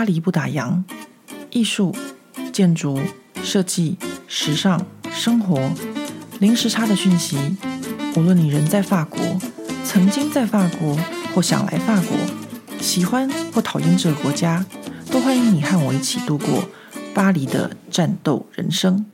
[0.00, 0.82] 巴黎不打烊，
[1.50, 1.94] 艺术、
[2.54, 2.98] 建筑、
[3.42, 5.70] 设计、时尚、生活，
[6.38, 7.36] 零时差的讯息。
[8.16, 9.20] 无论你人在法国，
[9.84, 10.96] 曾经在法国，
[11.34, 12.16] 或想来法国，
[12.80, 14.64] 喜欢或讨厌这个国家，
[15.10, 16.64] 都欢迎你和我一起度过
[17.12, 19.04] 巴黎的战斗人生。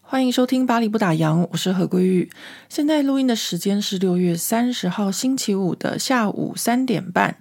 [0.00, 2.28] 欢迎收听《巴黎不打烊》，我是何桂玉。
[2.68, 7.36] 现在录音的时间是六月三十号星期五的下午三点半。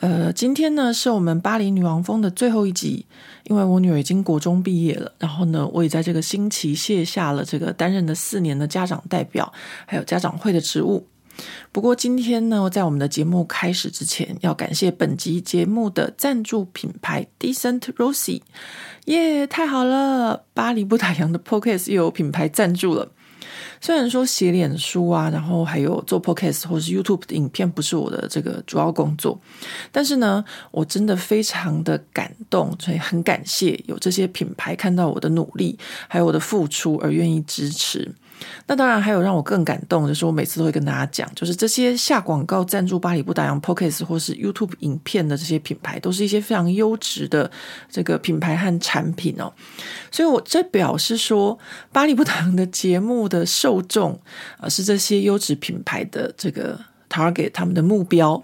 [0.00, 3.04] 呃，今天呢是我们巴黎女王峰的最后一集，
[3.44, 9.52] 因为我女儿已经国中毕业了，然后呢，我也在这个星期卸下了这个担任了四年的家长代表，
[9.86, 11.06] 还有家长会的职务。
[11.70, 18.42] 不过今天呢，在我们的节目开始之前，要感谢本集节目的赞助品牌 Decent Rossi，
[19.06, 20.44] 耶，太好了！
[20.54, 23.12] 巴黎不打烊的 Podcast 又有品牌赞助了。
[23.80, 29.38] 虽然说写脸书啊，然后还有做 Podcast 或是 YouTube 的影片不是我的这个主要工作，
[29.92, 38.12] 但是呢，我真的非常的感动，所以很感谢有这些品牌看到我的努力，还有我的付出而愿意支持。
[38.66, 47.50] 那当然还有让我更感动，就是我每次都会跟大家讲，就是这些下广告赞助巴黎不打烊 Podcast 或是 YouTube 影片的这些品牌，都是一些非常优质的
[47.90, 49.52] 这个品牌和产品哦。
[50.10, 51.58] 所以，我这表示说，
[51.92, 54.20] 巴黎不打烊的节目的受众
[54.58, 56.78] 啊，是这些优质品牌的这个
[57.08, 58.42] target 他们的目标。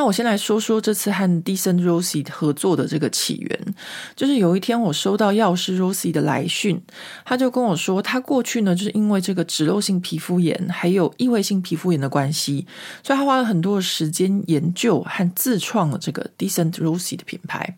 [0.00, 3.74] 那我先来说说这次和 Decent Rossi 合作的这个起源，
[4.16, 6.80] 就是有一天我收到药师 Rossi 的来讯，
[7.22, 12.66] 他就跟我说，他过去呢就是因为这个脂漏性皮肤炎还有异位性皮肤炎的关系，
[13.02, 17.76] 所以他花了很多的时间研究和自创了这个 Decent Rossi 的品牌。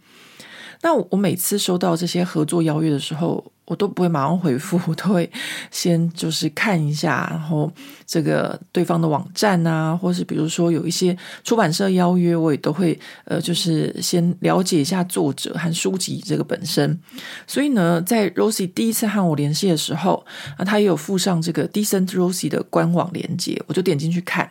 [0.83, 5.31] 那我每次收到这些合作邀约的时候，我都不会马上回复， 我都会
[5.71, 7.73] 先就是看一下，然后
[8.07, 17.01] 这个对方的网站啊，或是比如说有一些出版社邀约，我也都会呃，就是先了解一下作者和书籍这个本身。
[17.47, 20.23] 所以呢，在 Rosie 第一次和我联系的时候，
[20.59, 24.51] 啊，他也有附上这个 Decent Rosie 的官网链接，我就点进去看。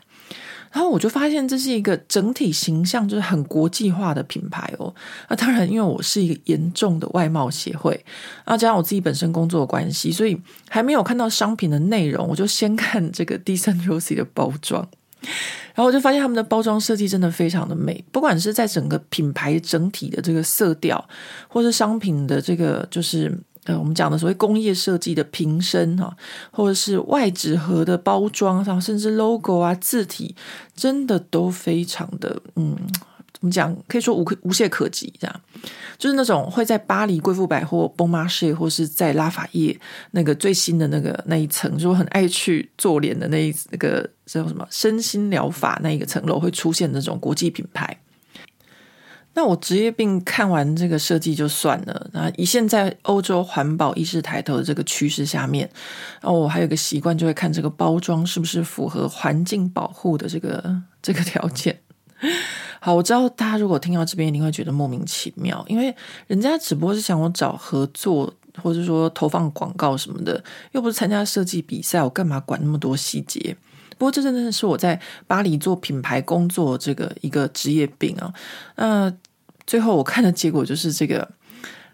[0.72, 4.94] 然后我就发现这是一个整体形象就是很国际化的品牌哦。
[5.28, 7.94] 那当然，因为我是一个严重的外贸协会，
[8.46, 10.40] 然后加上我自己本身工作的关系，所以
[10.70, 14.88] 还没有看到商品的内容，我就先看这个 Decent Rossi 的包装，
[15.74, 21.08] 然后我就发现他们的包装设计真的非常的美，不管是在整个品牌整体的这个色调，
[21.48, 23.38] 或是商品的这个就是。
[23.66, 26.16] 呃，我们讲的所谓工业设计的瓶身哈，
[26.52, 30.36] 或者是外纸盒的包装上，甚至 logo 啊字体，
[30.76, 32.76] 真的都非常的嗯，
[33.32, 33.76] 怎么讲？
[33.88, 35.42] 可以说无可无懈可击，这样
[36.00, 39.80] 就是那种会在巴黎贵妇百货 b o n m a r h 或是在拉法叶
[40.10, 47.96] 那个最新的那个那一层，就很爱去做脸的那一那个叫什么身心疗法那一个层楼会出现那种国际品牌。
[49.34, 52.10] 那我职业病看完这个设计就算了。
[52.14, 55.70] 那以现在欧洲环保意识抬头的这个趋势下面，
[56.22, 61.80] 那我还有个习惯，就会看这个包装是不是符合环境保护的这个 这个条件。
[62.80, 65.96] 好，我知道大家如果听到这边，一定会觉得莫名其妙，因为
[66.28, 68.32] 人家只不过是想我找合作，
[68.62, 70.44] 或者说投放广告什么的，
[70.74, 73.56] 又不是参加设计比赛，我干嘛管那么多细节？
[73.98, 78.34] 不过这真的是我在巴黎做品牌工作这个一个职业病啊。
[78.76, 79.14] 那
[79.72, 81.26] 最后我看的结果就是这个，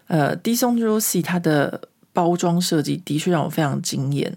[0.08, 1.80] 呃，Decent Rossi 它的
[2.12, 4.36] 包装设计的确让我非常惊艳。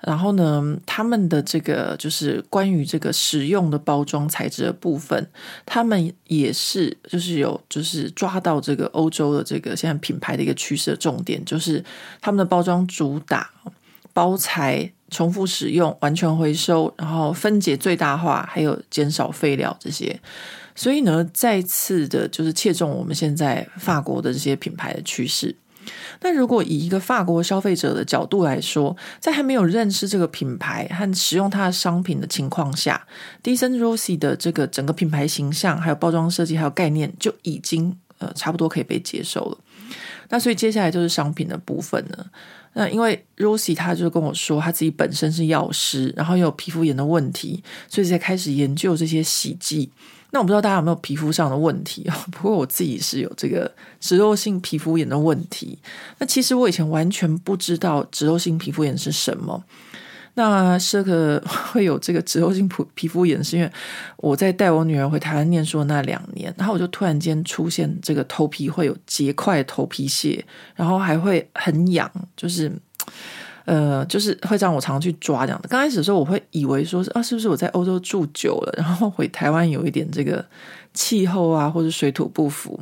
[0.00, 5.28] 然后呢，他们的这个就是关于这个使用的包装材质的部分，
[5.66, 11.84] 他们也是就是有就是抓到这个欧洲的这个现在品牌的一个趋势的重点，就是
[12.22, 13.50] 他们的包装主打
[14.14, 14.90] 包材。
[15.10, 20.20] 重复使用、完全回收，然后分解最大化，还有减少废料这些。
[20.78, 25.52] 所以呢，再次的就是切中我们现在法国的这些品牌的趋势。
[26.20, 33.04] 那如果以一个法国消费者的角度来说，在还没有认识这个品牌和使用它的商品的情况下
[33.42, 39.58] ，Decent Rossi 的这个整个品牌形象、还有包装设计、还有概念就已经呃差不多可以被接受了。
[40.28, 42.26] 那所以接下来就是商品的部分了。
[42.74, 49.90] 那因为 Rossi 他就跟我说，他自己本身是药师，然后又有皮肤炎的问题，所以才开始研究这些洗剂。
[50.30, 52.14] 那我不知道大家有没有皮肤上的问题啊？
[52.30, 55.78] 不过我自己是有这个脂漏性皮肤炎的问题。
[56.18, 59.64] 那其实我以前完全不知道脂漏性皮肤炎是什么。
[60.34, 61.42] 那这个
[61.72, 63.72] 会有这个脂漏性皮皮肤炎，是因为
[64.18, 70.44] 我在带我女儿回台湾念书的那两年，然后我就突然间出现这个头皮会有结块头皮屑，
[70.76, 72.70] 然后还会很痒，就是
[73.68, 75.68] 呃，就是会让我常去抓这样的。
[75.68, 80.42] 刚开始的时候，我会以为说是啊，是不是我在欧洲住久了，然后回台湾有一点这个
[80.94, 82.80] 气候啊，或者水土不服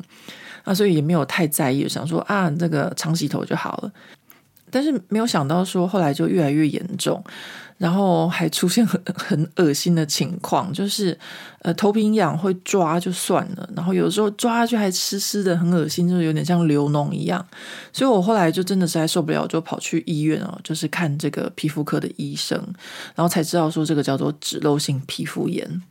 [0.62, 3.93] 啊，所以也没有太在意，想说啊，那个常洗头就好了。
[4.71, 7.21] 但是没有想到说，后来就越来越严重。
[7.78, 11.19] 然后还出现很 很恶心的情况，就是
[11.61, 17.46] 呃头皮痒会抓就算了，然后有时候抓下去还湿湿的，很恶心，就是有点像流脓一样。
[17.93, 22.56] 所以我后来就真的实在受不了，就跑去医院哦，就是看这个皮肤科的医生，
[23.14, 25.82] 然后才知道说这个叫做脂漏性皮肤炎。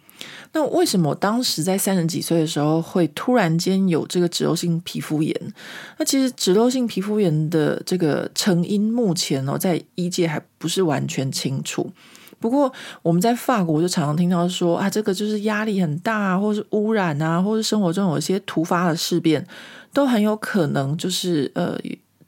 [0.56, 5.54] 那为什么我当时在三十几岁的时候会突然间有这个脂漏性皮肤炎？
[5.98, 11.92] 那其实脂漏性皮肤炎的这个成因目前哦，在医界还不是完全清楚。
[12.40, 12.72] 不过
[13.02, 19.46] 我们在法国就常常听到说啊，这个就是压力很大，或是污染啊，或是生活中有一些突发的事变，
[19.92, 21.78] 都很有可能就是呃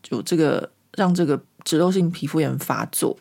[0.09, 3.15] 有这个让这个脂漏性皮肤炎发作。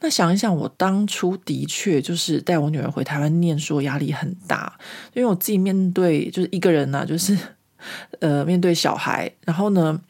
[0.00, 4.78] 那想一想，我当初的确就是带我女儿回台湾念书，压力很大，
[5.14, 7.36] 因为我自己面对就是一个人呢、啊，就是
[8.20, 10.00] 呃面对小孩，然后呢。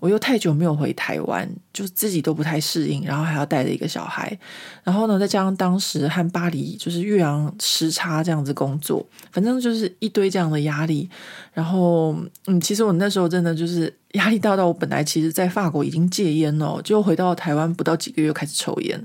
[0.00, 4.38] 我又太久没有回台湾，就自己都不太适应，然后还要带着一个小孩，
[4.84, 11.10] 然后呢，再加上当时和巴黎就是岳阳时差这样子工作，反正就是一堆这样的压力。
[11.52, 12.16] 然后，
[12.46, 19.04] 嗯，其实我那时候真的就是 压力大到我本来其实在法国已经戒烟了，就回到台湾不到几个月开始抽烟，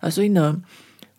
[0.00, 0.60] 啊，所以呢，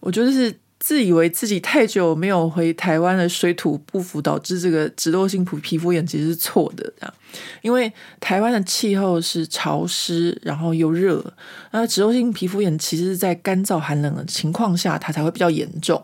[0.02, 0.54] 我觉得是。
[0.80, 7.14] 自以为自己太久没有回台湾的水土不服，导致这个脂漏性皮皮肤炎其实是错的，这样，
[7.62, 11.34] 因为台湾的气候是潮湿，然后又热，
[11.72, 16.04] 那脂漏性皮肤炎其实是在干燥寒冷的情况下，它才会比较严重。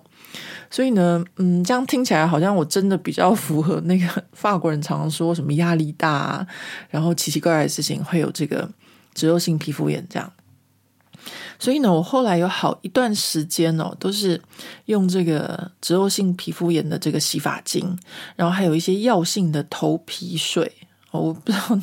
[0.72, 6.48] 所以呢，嗯，这样听起来好像我真的比较符合那个法国人常常说什么压力大啊，
[6.90, 8.68] 然后奇奇怪怪的事情会有这个
[9.14, 10.34] 脂漏性皮肤炎这样。
[11.60, 14.42] 所以呢，我后来有好一段时间哦，都是
[14.86, 17.98] 用这个脂漏性皮肤炎的这个洗发精，
[18.36, 20.72] 然后还有一些药性的头皮水。
[21.12, 21.80] 我不知道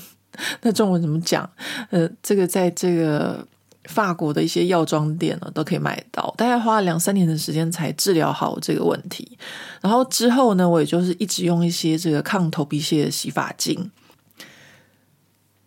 [0.62, 1.48] 那中文怎么讲，
[1.90, 3.46] 呃，这个在这个
[3.84, 9.38] 法国的一些药妆店呢都可以买到，大概花了两三年的时间才治疗好这个问题。
[9.80, 13.90] 然后之后呢，我也就是一直用一些这个抗头皮屑的洗发精。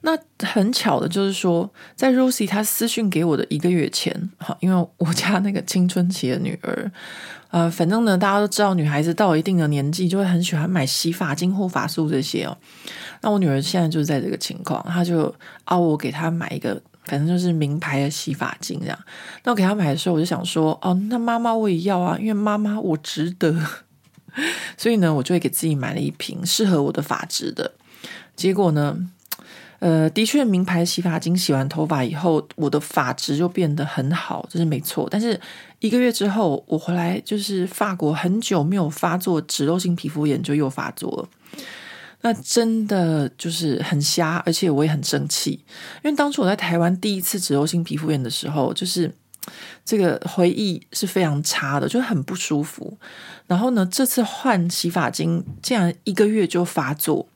[0.06, 6.92] 那很巧的就是说，在 Rosie 她私讯给我的一个月前，哈，因为我家那个青春期的女儿，
[7.52, 12.58] 呃，反正呢，大家都知道，女孩子到了一定的年纪，就会很喜欢买洗发精、护发素这些哦。
[13.22, 15.34] 那我女儿现在就是在这个情况，她就
[15.64, 19.00] 啊，我给她买一个，反正就是名牌的洗发精这样。
[19.46, 23.56] 那我给她买的时候，我就想说，哦，那妈妈我也要啊，因为妈妈我值得。
[24.78, 27.72] 所以呢，我就会给自己买了一瓶适合我的发质的。
[28.36, 28.98] 结果呢，
[29.84, 35.10] 呃，的确，名牌洗发精洗完头发以后，我的发质就变得很好，这是没错。
[35.12, 35.38] 但是
[35.80, 41.30] 一个月之后，我回来就是法国很久没有发作脂漏性皮肤炎，就又发作了。
[42.22, 45.52] 那真的就是很瞎，而且我也很生气，
[46.02, 49.14] 因为当初我在台湾第一次脂漏性皮肤炎的时候，就是
[49.84, 52.98] 这个回忆是非常差的，就很不舒服。
[53.48, 57.28] 然后呢，这次换洗发精，竟然一个月就发作。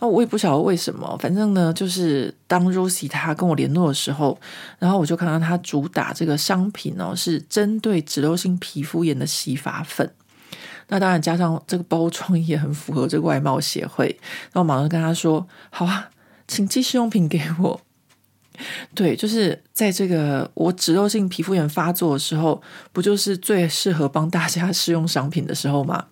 [0.00, 4.38] 那我也不晓得为什么，反正呢，就是当 Rosie 他跟我联络的时候，
[4.78, 10.10] 然后我就看到他主打这个商品哦，是针对脂漏性皮肤炎的洗发粉。
[10.88, 14.18] 那当然加上这个包装也很符合这个外貌协会。
[14.54, 16.10] 那我马上跟他说：“好啊，
[16.48, 17.80] 请寄试用品给我。”
[18.94, 22.60] 对，就是在这个我脂漏性皮肤炎发作的时候，
[22.92, 26.06] 不就是最适合帮大家试用商品的时候吗？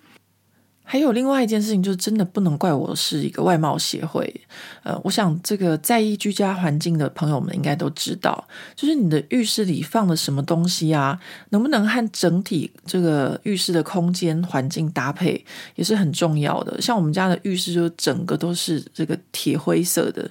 [0.91, 4.35] 还有另外一件事情，就是真的不能怪我是一个外貌协会。
[4.83, 8.43] 呃，我想这个在意居家环境的朋友们应该都知道，
[8.75, 16.81] 就是你的浴室里放了什么东西啊，能不能和整体这个浴室的空间环境搭配，也是很重要的。
[16.81, 20.27] 像我们家的浴室就整个都是这个铁灰色的。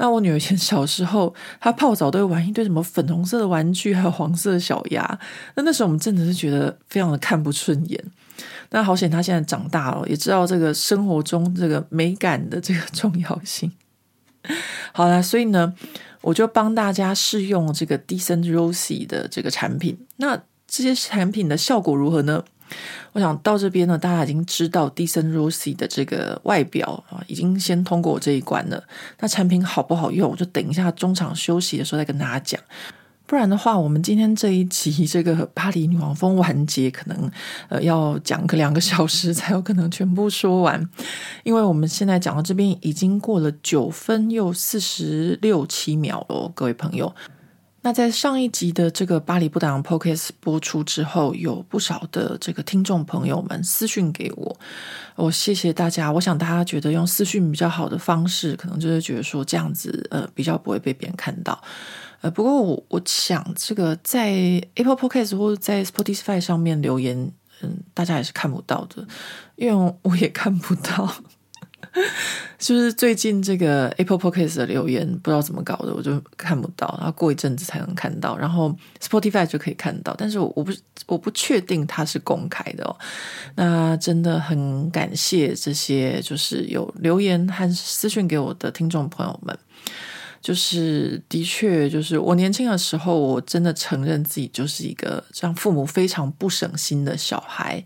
[0.00, 5.18] 那我女儿以前小时候，她泡澡都会玩一堆什么粉红色的玩具，还有黄色的小鸭。
[5.56, 8.02] 那那时候我们真的是觉得非常的看不顺眼。
[8.70, 13.70] 那好险，她现在长大了，也知道这个生活中这个美感的这个重要性。
[14.92, 15.74] 好了，所以呢，
[16.22, 19.98] 我就帮大家试用这个 Decent Rosie 的这个产品。
[20.16, 22.42] 那这些产品的效果如何呢？
[23.12, 28.82] 我想到这边呢，大家已经知道 d e c e n Rosie 的这个外表啊，已经先通过我这一关了。
[29.18, 32.60] 那产品好不好用，我就等一下中场休息的时候再跟大家讲。
[33.26, 37.30] 不然的话，我们今天这一集这个巴黎女王蜂完结，可能
[37.68, 40.84] 呃要讲个两个小时 才有可能全部说完，
[41.44, 47.14] 因为我们现在讲到这边已经过了九分又四十六七秒了，各位朋友。
[47.82, 54.60] 那在上一集的这个巴黎不打烊 Podcast 播出之后，有不少的这个听众朋友们私讯给我，
[55.16, 56.12] 我谢谢大家。
[56.12, 61.58] 我想大家觉得用私讯比较好的方式，可能就是觉得说这样子呃比较不会被别人看到。
[62.20, 64.28] 呃，不过我我想这个在
[64.74, 67.32] Apple Podcast 或者在 Spotify 上面留言，
[67.62, 69.06] 嗯，大家也是看不到的，
[69.56, 71.10] 因为我也看不到。
[72.58, 80.72] 就是最近这个 Apple Podcast 的留言不知道怎么搞的，我就看不到，然后过一阵子才能看到，然后 Spotify 就可以看到，但是我我不
[81.06, 82.96] 我不确定它是公开的哦。
[83.56, 89.58] 那真的很感谢这些就是有留言和私讯给我的听众朋友们，
[90.40, 97.82] 就是的确就是我年轻的时候，我真的承认自己就是一个让父母非常不省心的小孩。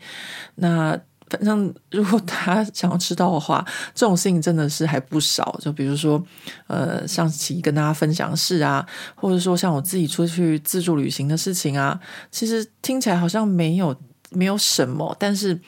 [0.57, 0.99] 那
[1.35, 5.59] 反正，如果大家想要知道的话，这种事情真的是还不少。
[5.61, 6.25] 就比如说，
[6.69, 8.87] 呃，上期跟大家分享事啊，
[9.17, 11.99] 或者说像我自己出去自助旅行的事情啊，
[12.31, 13.97] 其实听起来好像没有
[14.31, 15.59] 没有什么，但是，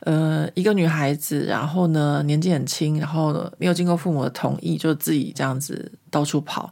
[0.00, 6.70] 呃，一个女孩子，然后呢，年纪很轻，然后，没有经过父母的同意，就自己这样子到处跑，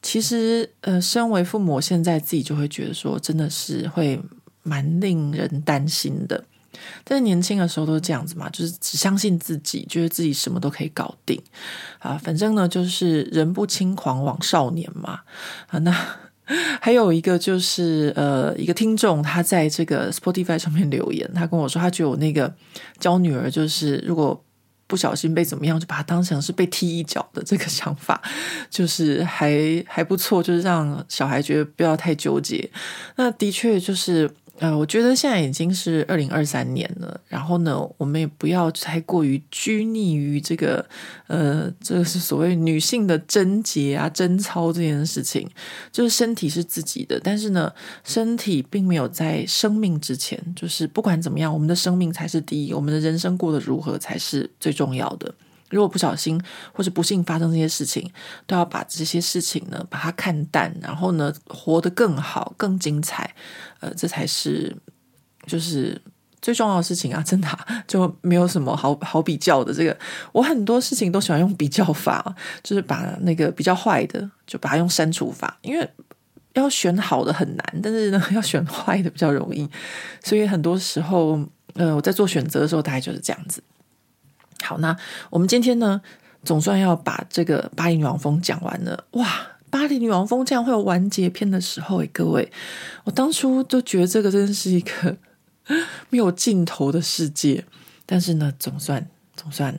[0.00, 4.20] 其实，呃，身为父母，现在自己就会觉得说，真的是会
[4.62, 6.44] 蛮令人担心的。
[7.04, 11.40] 但是年轻的时候都是这样子嘛，就是只相信自己，觉得自己什么都可以搞定
[11.98, 12.16] 啊。
[12.16, 15.20] 反正呢，就是人不轻狂枉少年嘛。
[15.66, 15.90] 啊，那
[16.80, 22.52] 还有一个就是呃，一个听众他在这个 Spotify 上面留言，他跟我说，他觉得我那个
[22.98, 24.44] 教女儿就是如果
[24.86, 28.20] 不小心被怎么样，就把他当成是被踢一脚的这个想法，
[28.68, 32.70] 就是还还不错，就是让小孩觉得不要太纠结。
[33.16, 34.30] 那的确就是。
[34.60, 40.86] 呃，我觉得现在已经是二零二三年了，然后呢，我们也不要太过于拘泥于这个，
[41.28, 45.48] 呃，这个是所谓女性的贞洁啊、贞操这件事情。
[45.90, 47.72] 就是身体是自己的，但是呢，
[48.04, 50.38] 身体并没有在生命之前。
[50.54, 55.34] 就是不管怎么样，我们的生命才是第一，我们的人生过得如何才是最重要的。
[55.70, 56.40] 如果不小心
[56.72, 58.10] 或者不幸发生这些事情，
[58.46, 63.34] 都要把这些事情呢，把它看淡，然后呢，活得更好、更精彩，
[63.80, 64.76] 呃，这才是
[65.46, 66.00] 就是
[66.42, 67.22] 最重要的事情啊！
[67.26, 67.48] 真的，
[67.86, 69.72] 就没有什么好好比较的。
[69.72, 69.96] 这个
[70.32, 75.88] 我很多事情都喜欢用比较法，就是把那个比较坏的就把它用删除法，因为
[76.54, 79.68] 要选好的很难，但是呢， 要选坏的比较容易，
[80.24, 81.38] 所以很多时候，
[81.74, 83.62] 呃，我在做选择的时候，大概就是这样子。
[84.62, 84.96] 好，那
[85.30, 86.00] 我们今天呢，
[86.44, 89.04] 总算要把这个巴黎女王蜂讲完了。
[89.12, 89.26] 哇，
[89.70, 92.50] 巴黎女王蜂这样会有完结篇的时候诶，各位，
[93.04, 95.16] 我当初就觉得这个真是一个
[96.08, 97.64] 没有尽头的世界。
[98.06, 99.72] 但是呢，总算总算，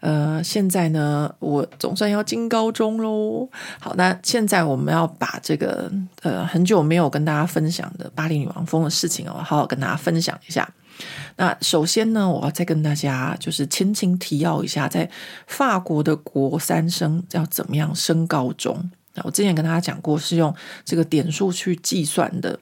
[0.00, 3.48] 呃，现在呢，我总算要进高中喽。
[3.80, 5.90] 好，那现在我们要把这个
[6.22, 10.68] 呃很久没有跟大家分享的巴黎女王蜂的事情哦，好好跟大家分享一下。
[11.36, 15.08] 那首先呢，我要再跟大家就是轻轻提要一下，在
[15.46, 18.90] 法国的国三生要怎么样升高中。
[19.14, 22.58] 那我之前跟大家讲过，是用这个点数去计算的。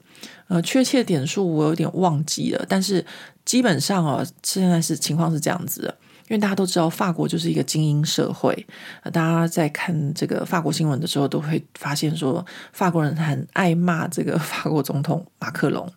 [0.47, 3.05] 呃，确切点数我有点忘记了，但是
[3.45, 5.89] 基本上哦，现在是情况是这样子的，
[6.29, 8.67] 因为大家都知道法国就是一个精英社会。
[9.05, 15.91] 大家在看这个法国新闻的时候，都会发现说，法国人很爱骂这个法国总统马克龙。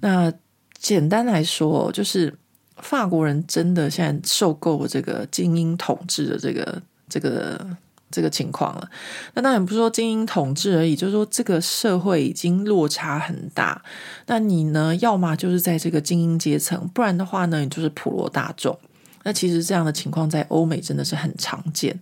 [0.00, 0.32] 那
[0.78, 2.32] 简单来说，就是
[2.76, 7.76] 法国人真的现在受够了这个精英统治的这个这个
[8.12, 8.88] 这个情况了。
[9.34, 13.82] 那当然不是说精英统治而已，就是说这个社会已经落差很大。
[14.26, 18.78] 那你呢，要么就是在这个精英阶层，不然的话呢，你就是普罗大众。
[19.24, 21.98] 那其实这样的情况在欧美真的是很常见。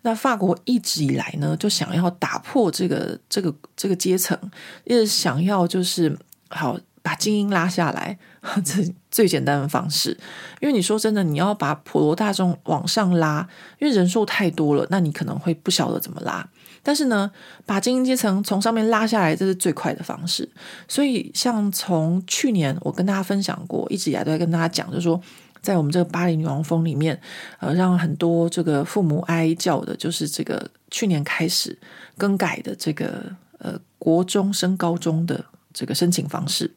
[0.00, 4.36] 那法国一直以来呢，就想要打破这个这个这个阶层，
[4.84, 6.80] 一直想要就是好。
[7.04, 8.18] 把精英拉下来，
[8.64, 10.18] 这最简单的方式。
[10.58, 13.46] 因为你说真的，你要把普罗大众往上拉，
[13.78, 16.48] 因为人数太多了，那你可能会不晓得怎么拉。
[16.82, 17.30] 但是呢，
[17.66, 20.48] 把精英阶层从上面拉下来，这是最快的方式。
[20.88, 25.20] 所以，像从去年我跟大家分享过，一直以来都在跟大家讲，就是说，
[25.60, 27.20] 在我们这个巴黎女王峰里面，
[27.60, 31.78] 呃，让很多这个父母哀叫的，就是这个去年开始
[32.16, 35.44] 更改的这个呃国中升高中的
[35.74, 36.70] 这个申请方式。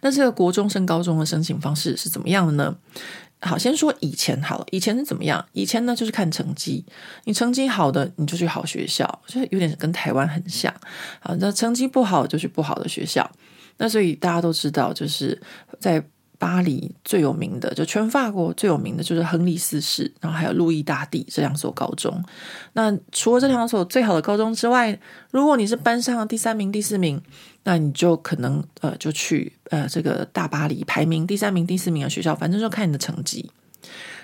[0.00, 2.76] 那这个国中升高中的申请方式是怎么样的呢？
[3.40, 4.66] 好，先说以前好了。
[4.70, 5.44] 以前是怎么样？
[5.52, 6.84] 以前呢就是看成绩，
[7.24, 10.72] 你成绩好的你就去好学校，就有点跟台湾很像。
[11.20, 13.30] 好，那成绩不好就去不好的学校。
[13.76, 15.38] 那所以大家都知道，就是
[15.78, 16.02] 在
[16.38, 22.24] 巴黎最有名的，就全法国最有名的就是亨利四世，然后还有路易大帝这两所高中。
[22.72, 24.98] 那除了这两所最好的高中之外，
[25.30, 27.20] 如果你是班上的第三名、第四名，
[27.66, 33.50] 那你就可能呃就去呃这个大巴黎排名第三名、第四名的学校，反正就看你的成绩。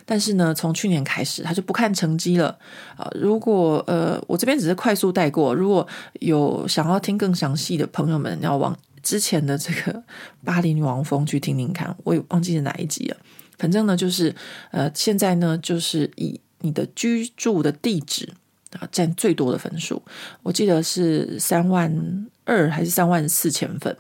[0.07, 2.59] 但是呢，从去年开始，他就不看成绩了
[2.97, 5.87] 啊、如果呃我这边只是快速带过，如果
[6.21, 8.75] 有想要听更详细的朋友们，要往。
[9.03, 10.01] 之前的这个
[10.45, 13.17] 巴黎女王风去听听看，我也忘记是哪一集了。
[13.59, 14.33] 反正呢，就是
[14.71, 18.33] 呃，现在呢，就是以你的居住的地址
[18.79, 20.03] 啊占最多的分数。
[20.43, 23.97] 我记得是三万二还是三万四千分。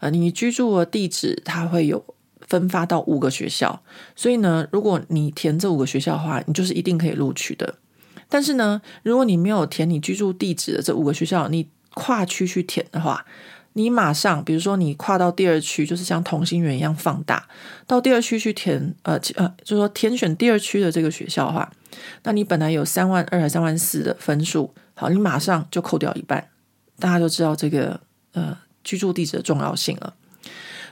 [0.00, 2.04] 呃，你居住的地址它会有
[2.40, 3.82] 分发到五个学校，
[4.16, 7.76] 所以呢，如果你填这五个学校的话，你就是一定可以录取的。
[8.28, 13.24] 但是呢，如果你没有填你居住地址的这五个学校，你跨区去填的话，
[13.74, 17.48] 你马上，比如说你跨到第二区，就是像同心圆一样放大，
[17.86, 21.72] 到第二区去填，呃呃，就是说填选第二区的这个学校的话，
[22.24, 26.48] 那你本来有三万二还三万四的分数，好，你马上就扣掉一半，
[26.98, 28.00] 大家就知道这个
[28.32, 30.14] 呃居住地址的重要性了。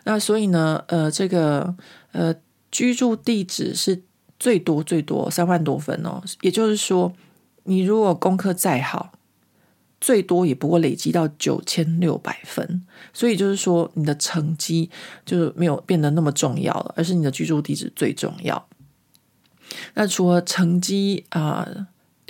[0.04, 1.74] 那所以呢，呃，这个
[2.12, 2.34] 呃
[2.70, 4.02] 居住地址是
[4.38, 7.12] 最多最多三万多分哦，也就是说，
[7.64, 9.12] 你如果功课再好。
[10.00, 14.88] 最多也不过累积到九千六百分，所以就是说你的成绩
[15.26, 18.66] 就是没有变得那么重要了，而是你的居住地址最重要。
[19.94, 21.68] 那除了成绩啊、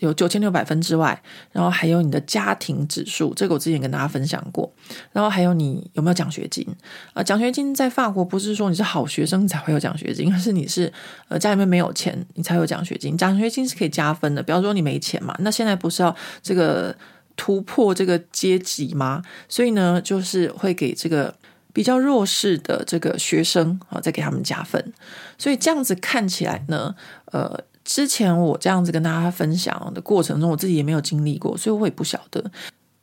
[0.00, 1.22] 有九千六百分之外，
[1.52, 4.72] 然后还有你的家庭指数，这个我之前跟大家分享过。
[5.12, 6.66] 然后还有你有没有奖学金
[7.12, 7.22] 啊？
[7.22, 10.92] 奖学金在法国不是说你是好学生才会有奖学金，而是你是
[11.28, 13.16] 呃家里面没有钱你才有奖学金。
[13.16, 16.96] 奖学金是可以加分的，比方说你没钱嘛，那现在不是要这个。
[17.37, 19.22] 突破这个阶级吗？
[19.49, 21.34] 所以呢，就是会给这个
[21.72, 24.92] 比较弱势的这个学生啊，再给他们加分。
[25.38, 26.94] 所以这样子看起来呢，
[27.26, 32.44] 呃，之前我这样子跟大家分享的过程中，我自己也没有经历过，所以我也不晓得。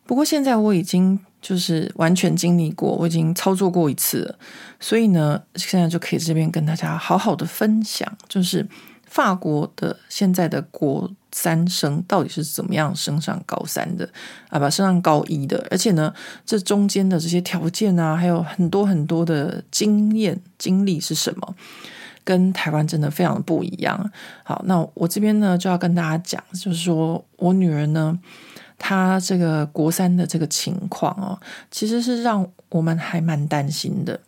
[0.06, 4.40] 不过现在我已经就是完全经历过，我已经操作过一次了，
[4.80, 8.68] 所以呢，现在就可以这边跟大家好好的分享，就是。
[9.10, 14.10] 法国的现在的国三生到底是怎么样升上高三的
[14.50, 14.58] 啊？
[14.58, 16.12] 不，升上高一的，而且呢，
[16.44, 21.56] 这中间的这些条件啊，还有很多很多的经验经历是什么？
[22.24, 24.12] 跟台湾真的非常的不一样。
[24.44, 28.18] 好，那我这边呢就要跟大家讲，就是说我女儿呢，
[28.80, 34.20] 她这个国三的这个情况哦，其实是让我们还蛮担心的。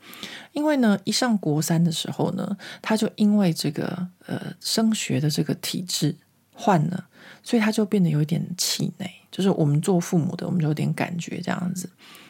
[0.53, 6.15] 因为呢，一上国三的时候呢，他就因为这个呃升学的这个体制
[6.53, 7.05] 换了，
[7.49, 9.09] 所以他就变得有一点气馁。
[9.31, 11.89] 就是我们做父母的，我们就有点感觉这样子。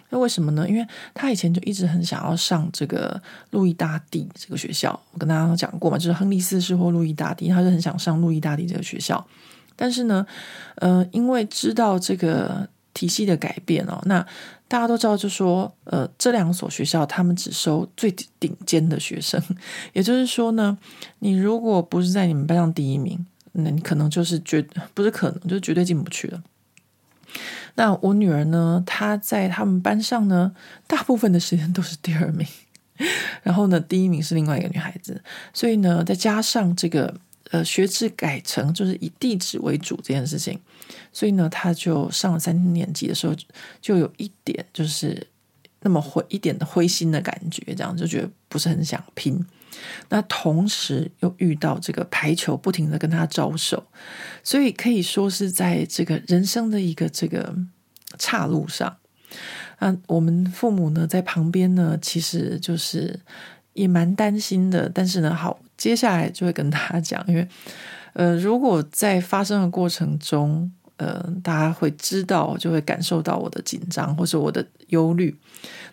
[0.10, 0.66] 那为什么呢？
[0.70, 4.98] 因为他以前就一直很想要上这个路易大帝这个学校。
[5.12, 9.28] 我跟大家讲过嘛，就是亨利四世或路易大帝，他就很想上路易大帝这个学校。
[9.76, 10.26] 但是呢，
[10.76, 14.26] 呃，因为知道这个体系的改变哦，那。
[14.70, 19.42] 大家都知道，就说，呃，这两所学校他们只收最顶尖的学生，
[19.94, 20.78] 也就是说呢，
[21.18, 24.62] 你如果不是在你们班上第一名，那你可能就是绝
[24.94, 26.44] 不是可能，就是绝对进不去了。
[27.76, 30.54] 那我女儿呢，她在他们班上呢，
[30.88, 32.48] 大部分的时间都是第二名，
[33.44, 37.20] 然后呢，第一名是另外一个女孩子，所以呢，再加上这个。
[37.52, 40.60] 呃，学制改成就是以地址为主这件事情，
[41.12, 43.34] 所以呢，他就上了三年级的时候，
[43.82, 45.26] 就有一点就是
[45.82, 49.44] 那么灰一点的灰心的感觉，这样就觉得不是很想拼。
[50.10, 53.84] 那同时又遇到这个排球不停的跟他招手，
[54.44, 57.56] 所以可以说是在这个人生的一个这个
[58.18, 58.98] 岔路上。
[59.78, 63.20] 啊，我们父母呢在旁边呢，其实就是
[63.74, 65.60] 也蛮担心的，但是呢，好。
[65.78, 67.48] 接下来就会跟他讲，因为，
[68.12, 75.34] 呃，如果在发生的过程中，呃，大家会知道，就会感受到我的紧张或者我的忧虑。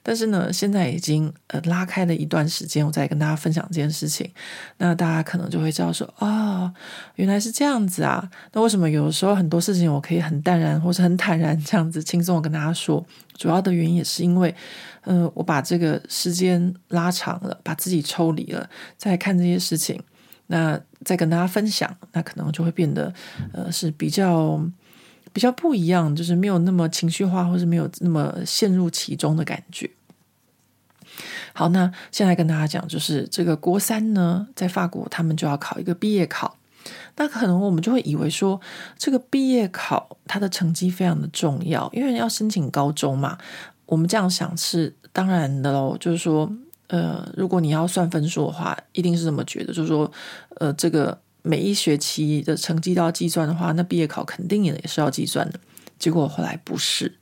[0.02, 4.30] 但是呢，现在已经呃拉开了一段时间，我再跟大家分享这件事情，
[4.78, 6.72] 那大家可能就会知道说，哦，
[7.14, 8.28] 原来是这样子啊。
[8.52, 13.04] 那为什么有时候很多事情我可以很淡然或是很坦然这样子轻松的跟大家说？
[13.36, 14.54] 主要的原因也是因为。
[15.02, 20.02] 呃，我把这个时间拉长了，把自己抽离了，再看这些事情，
[20.48, 23.14] 那再跟大家分享，那可能就会变得
[23.52, 24.60] 呃是比较
[25.36, 29.90] 比较不一样，就是没有那么情绪化，或是没有那么陷入其中的感觉。
[31.52, 36.56] 好，那现在跟大家讲，就是这个国三呢，在法国他们就要考一个毕业考，
[37.16, 38.58] 那可能我们就会以为说，
[38.96, 43.36] 这个毕业考它的成绩非常的重要，因为要申请高中嘛。
[43.84, 46.50] 我们这样想是当然的喽，就是说，
[46.86, 50.10] 呃，如果你要算分数的话，一定是这么觉得，就是说，
[50.60, 55.60] 呃，这个每一学期的成绩都要计算的话，那毕业考肯定也也是要计算的。
[55.96, 57.16] 结果后来不是，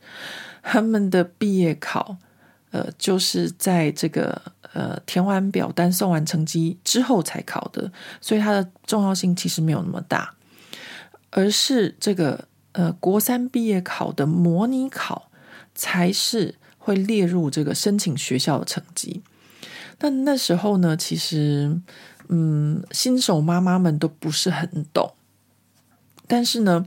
[0.63, 2.17] 他们的毕业考，
[2.71, 4.41] 呃，就是在这个
[4.73, 10.35] 呃填完表单、送完成绩之后才考的，所以它的重要性其实没有那么大，
[11.31, 15.31] 而是这个呃国三毕业考的模拟考
[15.75, 19.23] 才是会列入这个申请学校的成绩。
[19.97, 21.81] 但那时候呢，其实
[22.29, 25.13] 嗯，新手妈妈们都不是很懂。
[26.27, 26.87] 但是呢，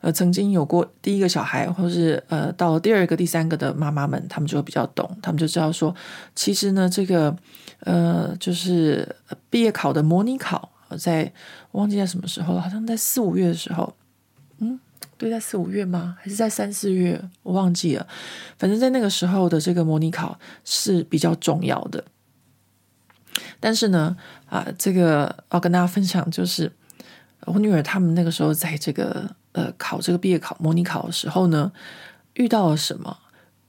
[0.00, 5.94] 呃，曾经有过第一个小孩，或是呃，到了第二个、第三个的妈妈们，他们就会比较懂，他们就知道说，
[6.34, 7.36] 其实呢，这个
[7.80, 9.16] 呃，就是
[9.50, 11.30] 毕业考的模拟考，在
[11.72, 13.94] 忘记在什么时候了，好像在四五月的时候，
[14.60, 14.80] 嗯，
[15.18, 16.16] 对，在四五月吗？
[16.18, 17.22] 还是在三四月？
[17.42, 18.06] 我忘记了。
[18.56, 22.02] 反正在那个时候的这个模拟考是比较重要的。
[23.60, 24.16] 但是呢，
[24.46, 26.70] 啊，这个要跟大家分享就是。
[27.46, 31.72] 我女儿他们那个时候在这个呃考这个毕业考模拟考的时候呢，
[32.34, 33.16] 遇到了什么？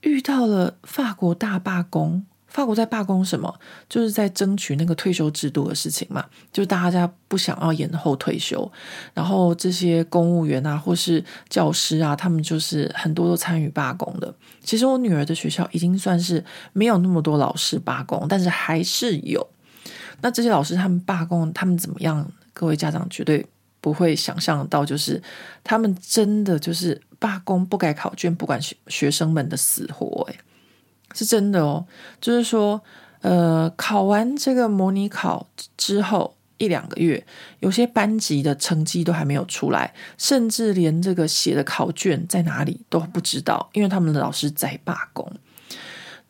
[0.02, 2.26] 遇到了法国大罢工。
[2.46, 3.58] 法国在罢工什么？
[3.88, 6.26] 就是在争取那个退休制度的事情嘛。
[6.52, 8.70] 就大家不想要延后退休，
[9.14, 14.34] 然后这些公务员啊，或是教师啊，他们就是很多都参与罢工的。
[14.62, 19.48] 其实我女儿的学校已经算是没有那么多老师罢工，但是还是有。
[20.22, 22.30] 那这些老师他们罢工，他们怎么样？
[22.52, 23.46] 各位家长绝对。
[23.82, 25.22] 不会想象到，就是
[25.64, 30.36] 他们真的就是罢工，不改考卷，不管学学生们的死活，哎，
[31.14, 31.86] 是真的哦。
[32.20, 32.82] 就是说，
[33.22, 37.26] 呃，考完这个模拟考之后一两个月，
[37.60, 45.32] 有些班级的成绩都还没有出来，甚至连这个写的考卷在哪里都不知道，因为他们的老师在罢工。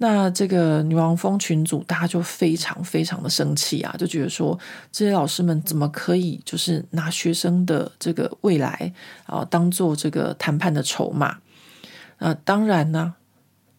[0.02, 4.58] 那这个女王蜂群组，大家就非常非常的生气啊，就觉得说
[4.90, 8.90] 这些老师们怎么可以就是拿学生的这个未来
[9.26, 11.36] 啊当做这个谈判的筹码？
[12.16, 13.12] 啊，当然呢，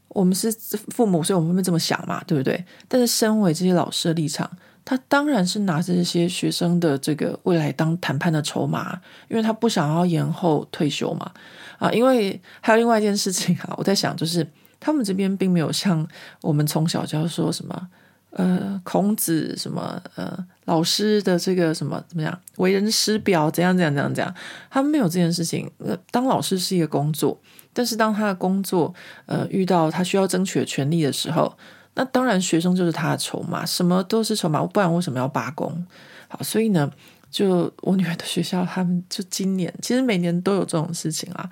[0.10, 0.52] 我们是
[0.90, 2.64] 父母，所以我们会这么想嘛，对不对？
[2.88, 4.48] 但是身为这些老师的立场，
[4.86, 11.32] 他当然是拿这些学生的这个未来当谈判的筹码，因为他不想要延后退休嘛。
[11.80, 14.48] 啊，因为还有另外一件事情啊，我在想就是。
[14.82, 16.06] 他们这边并没有像
[16.42, 17.88] 我们从小就要说什么，
[18.32, 24.36] 呃，孔子什么，呃，老师的这个什么怎么样，为人师表怎样怎样怎样怎样，
[24.70, 25.72] 他们没有这件事情。
[25.78, 27.40] 呃，当老师是一个工作，
[27.72, 28.94] 但是当他的工作
[29.28, 31.56] 呃遇到他需要争取的权利的时候，
[31.94, 35.86] 那当然学生就是他的筹码，什么都是筹码，不然为什么要罢工？
[36.28, 36.92] 好，所以呢。
[37.32, 41.50] 就我女儿的学校，他们就今年其实每年都有这种事情啊。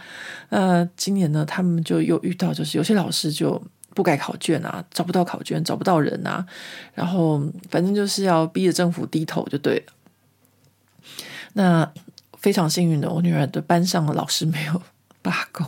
[0.49, 3.59] 呃，今年呢，他们就又遇到，就是有些老师就
[3.95, 6.45] 不改考卷啊，找不到考卷，找不到人啊，
[6.93, 9.93] 然后反正就是要逼着政府低头就对了。
[11.53, 11.89] 那
[12.37, 14.81] 非常幸运的，我女儿的班上的老师没有
[15.21, 15.65] 罢工，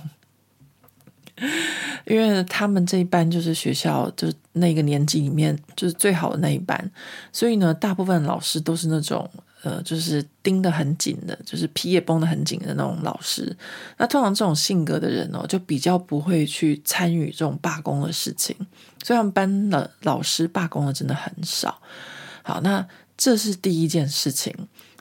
[2.06, 6.92] 因为他们这一班就是学校就是那个年级里面就是最好的那一班，
[7.32, 9.32] 所以呢，大部分老师都是那种。
[9.64, 13.56] 呃，就是盯得很紧的，就是皮也绷得很紧的那种老师。
[13.98, 18.56] 那通常这种性格的人哦，就比较不会去参与这种罢工的事情。
[19.04, 21.80] 所以他们班的老师罢工的真的很少。
[22.44, 24.54] 好，那这是第一件事情。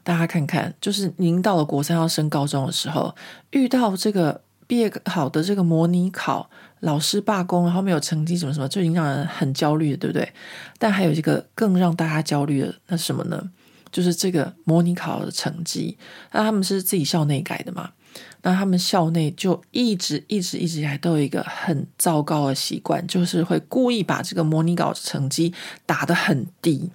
[0.03, 3.15] 大家看看，就是您到了国三要升高中的时候，
[3.51, 10.33] 遇到这个毕业考的这个模拟考，老师罢工，然后没有成绩，什么什么，就已经让人很焦虑了，对不对？
[10.79, 13.51] 但还有一个更让大家焦虑的，那什么呢？
[13.91, 15.97] 就是这个模拟考的成绩，
[16.33, 17.91] 那他们是自己校内改的嘛？
[18.43, 25.53] 那他们校内就一直一直一直以来都有一个很糟糕的习惯，就是会故意把这个模拟考成绩
[25.87, 26.91] 打得很低，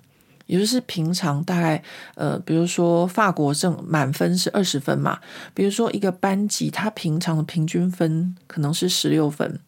[0.47, 1.81] 也就是平常大概
[2.15, 5.19] 呃，比如说法国正满分是二十分嘛，
[5.53, 9.59] 比如说一个班级他平常的平均分可能是十六分，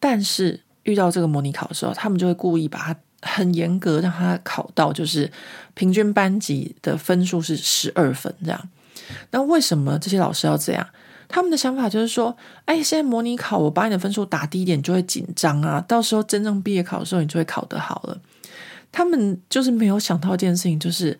[0.00, 2.96] 但是遇到这个模拟考的时候，他们就会故意把它。
[3.22, 5.30] 很严格，让他考到就是
[5.74, 8.68] 平均班级的分数是十二分这样。
[9.30, 10.86] 那为什么这些老师要这样？
[11.28, 18.18] 他们的想法就是说，哎，现在模拟考我把你的分数打低一点，就会紧张啊，到时候真正毕业考的时候，你就会考得好了。
[18.90, 21.18] 他们就是没有想到一件事情，就是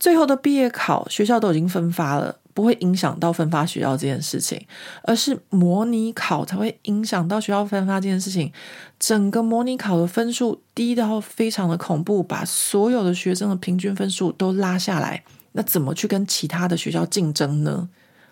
[0.00, 2.36] 最后的毕业考学校都已经分发了。
[2.58, 4.60] 不会影响到分发学校这件事情，
[5.04, 8.52] 而是模拟考才会影响到学校分发这件事情。
[8.98, 15.22] 整个模拟考的分数低到非常的恐怖，把所有的学生的平均分数都拉下来。
[15.52, 17.88] 那怎么去跟其他的学校竞争呢？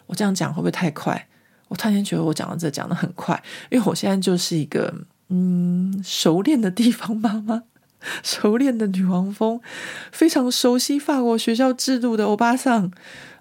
[0.06, 1.28] 我这样讲会不会太快？
[1.68, 4.92] 我突然间觉得我讲到这讲的很快，因为我现在就是一个
[5.28, 7.62] 嗯熟练的地方妈妈。
[8.22, 9.60] 熟练的女王风，
[10.12, 12.92] 非常熟悉法国学校制度的欧巴桑。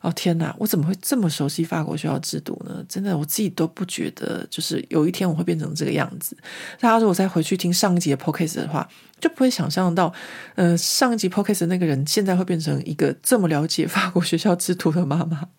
[0.05, 2.85] 哦天哪，我怎么会这么熟悉法国学校制度呢？
[2.87, 6.37] 真的，我自己都不觉得，就是有一天我会变成这个样子。
[6.79, 8.87] 大家如果再回去听上一集的 podcast 的话，
[9.19, 10.13] 就不会想象到，
[10.55, 15.49] 呃，上一集 podcast 那个人现在会变成一个这么了解法国学校制度的妈妈。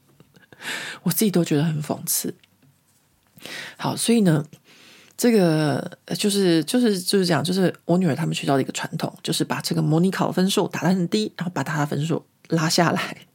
[1.02, 2.34] 我自己都觉得很讽刺。
[3.76, 4.44] 好，所以呢。
[5.18, 13.25] 这个就是就是就是讲，就是我女儿他们学校的一个传统，就是把这个模拟考分数打得很低，然后把她的分数拉下来。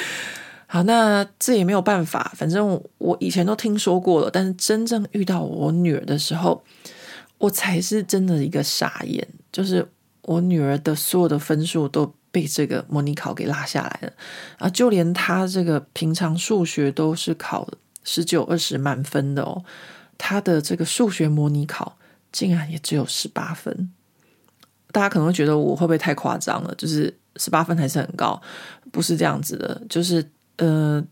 [0.68, 6.64] 好，那这也没有办法，反正我以前都听说过了，但是真正遇到我女儿的时候，
[7.38, 9.88] 我才是真的一个傻眼，就是
[10.22, 14.12] 我女儿的所有的分数都被这个模拟考给拉下来了
[14.58, 17.68] 啊，就连她这个平常数学都是考
[18.02, 19.64] 十九二十满分的哦。
[20.18, 21.96] 她的这个数学模拟考
[22.32, 23.92] 竟然也只有十八分，
[24.90, 26.74] 大家可能会觉得我会不会太夸张了？
[26.74, 28.40] 就是十八分还是很高，
[28.90, 29.82] 不是这样子的。
[29.88, 30.24] 就是
[30.56, 31.02] 呃，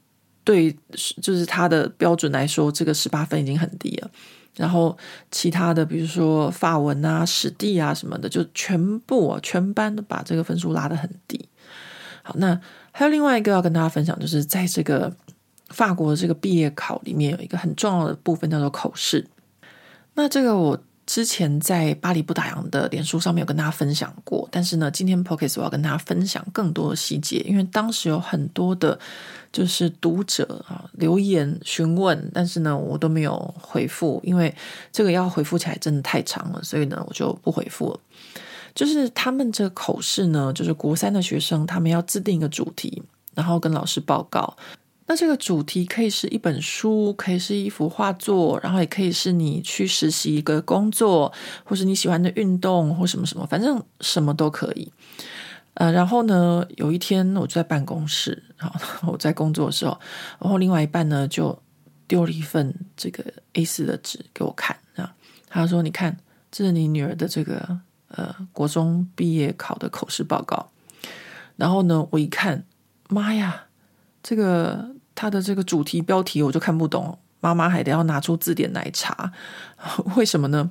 [0.43, 0.77] 对，
[1.23, 4.11] 就是他的标准来说，这个十八分已经很低了。
[4.57, 4.97] 然后
[5.31, 11.49] 其他的，比如说法文啊、史地啊什么的，就全部啊，全班都把这个分数拉得很低。
[12.23, 12.61] 好，那
[12.93, 15.13] 还有另外一个要跟大家分享，就是在这个。
[15.71, 19.27] 法国的这个毕业考里面有一个很重要的部分叫做口试，
[20.13, 28.99] 那这个我之前在巴黎不打烊的脸书上面有跟大家分享过，但是呢，今天 Podcast 我要跟大家分享更多的细节，因为当时有很多的，
[29.53, 34.55] 就是读者啊留言询问，但是呢，我都没有回复，因为
[34.91, 38.01] 这个要回复起来真的太长了，所以呢，我就不回复了。
[38.75, 43.03] 就是他们这个口试呢，就是国三的学生，他们要制定一个主题，
[43.35, 44.57] 然后跟老师报告。
[45.07, 51.31] 那这个主题可以是一本书，可以是一幅画作，然后也可以是你去实习一个工作，
[51.63, 54.91] 或是你喜欢的运动，或什么什么，反正什么都可以。
[55.75, 60.01] 呃，然后呢，有一天我就在办公室，然后我在工作的时候，
[60.41, 61.61] 然后另外一半呢就
[62.07, 65.15] 丢了一份这个 A4 的纸给我看啊，
[65.49, 66.17] 他说：“你看，
[66.51, 70.71] 这是你女儿的这个呃国中毕业考的口试报告。”
[71.57, 72.65] 然后呢，我一看，
[73.11, 73.67] 妈呀！
[74.23, 79.33] 这个他的这个主题标题我就看不懂，妈妈还得要拿出字典来查，
[80.17, 80.71] 为什么呢？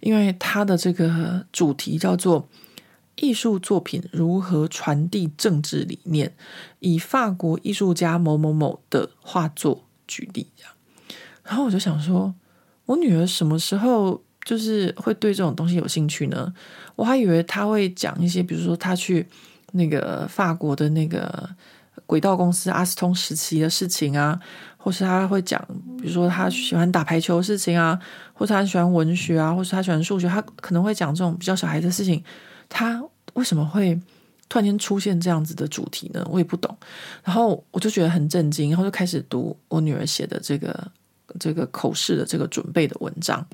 [0.00, 2.48] 因为他的这个主题叫做
[3.16, 6.34] “艺术作品如何传递政治理念”，
[6.78, 10.46] 以法国艺术家某某某的画作举例，
[11.42, 12.34] 然后我就想说，
[12.86, 16.52] 我女儿什么时候就是会对这种东西有兴趣呢？
[16.96, 19.26] 我还以为她会讲一些，比如说她去
[19.72, 21.48] 那个法国的那个。
[22.06, 24.38] 轨道公司阿斯通时期的事情啊，
[24.76, 25.60] 或是他会讲，
[26.00, 27.98] 比如说他喜欢打排球的事情啊，
[28.32, 32.22] 或者他喜欢文学啊，或是他喜欢数学，他可能会讲这种比较小孩的事情。
[32.68, 33.02] 他
[33.34, 33.94] 为什么会
[34.48, 36.26] 突然间出现这样子的主题呢？
[36.30, 36.76] 我也不懂。
[37.22, 40.90] 然后我就觉得很震惊，然后就开始读我女儿写的这个
[41.38, 43.46] 这个口试的这个准备的文章。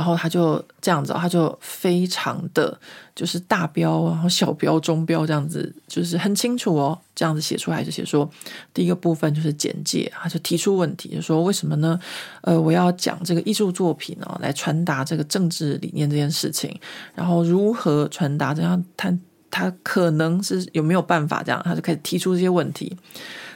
[0.00, 2.74] 然后他就这样子，他就非常的
[3.14, 6.98] 就是大标，然后小标、中标这样子，就是很清楚哦。
[7.14, 8.26] 这样子写出来就写说，
[8.72, 12.00] 第一个部分就是简介，他就提出问题，就说为什么呢？
[12.40, 16.74] 呃，我要讲这个艺术作品哦，来传达这个政治理念这件事情，
[17.14, 18.54] 然后如何传达？
[18.54, 19.14] 这样他
[19.50, 21.60] 他可能是有没有办法这样？
[21.62, 22.96] 他就开始提出这些问题。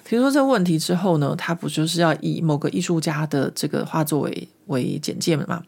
[0.04, 5.62] 提出这个问题之后呢，他不就是要以某个艺术家的这个画作为为简介嘛？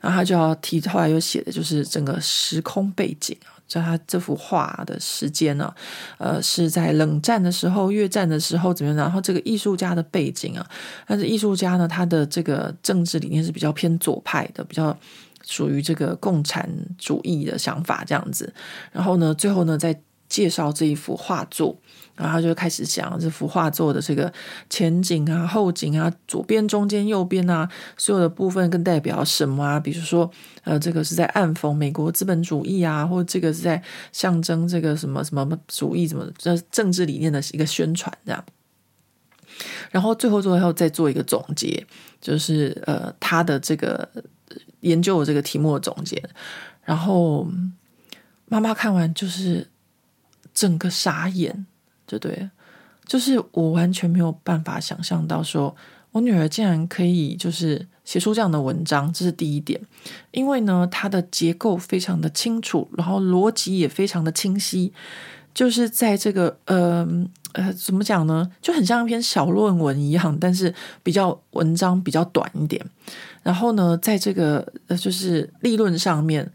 [0.00, 5.72] 然后他就要提，后来又写的就是整个时空背景啊，在他这幅画的时间呢，
[6.18, 8.96] 呃，是在冷战的时候、越战的时候怎么样？
[8.96, 10.66] 然后这个艺术家的背景啊，
[11.06, 14.96] 但是艺术家呢，他的这个政治理念是比较偏左派的，比较
[15.46, 18.52] 属于这个共产主义的想法这样子。
[18.92, 19.98] 然后呢，最后呢，再
[20.30, 21.76] 介绍这一幅画作。
[22.16, 24.30] 然后他就开始讲这幅画作的这个
[24.68, 27.66] 前景啊、后景啊、左边、中间、右边啊，
[27.96, 29.80] 所有的部分更代表什么啊？
[29.80, 30.30] 比如说，
[30.64, 38.44] 呃，这个是在暗讽美国资本主义啊，或者这个是在象征这个什么什么主义，什么这政治理念的一个宣传这样。
[39.90, 41.86] 然后最后最后再做一个总结，
[42.20, 44.06] 就是呃他的这个
[44.80, 46.22] 研究的这个题目的总结。
[46.84, 47.48] 然后
[48.44, 49.66] 妈妈看完就是
[50.60, 51.64] 整个傻眼。
[52.06, 52.50] 就对，
[53.06, 55.74] 就是我完全没有办法想象到，说
[56.12, 59.80] 我女儿竟然可以就是写出这样的文章，这是第一点。
[60.32, 64.92] 因为呢，它的结构非常的清楚，然后逻辑也非常的清晰，
[65.54, 67.08] 就是在这个呃
[67.52, 72.84] 呃怎么讲呢，就很像一篇小论文一样，但是比较文章比较短一点。
[73.42, 76.52] 然后呢，在这个呃就是立论上面。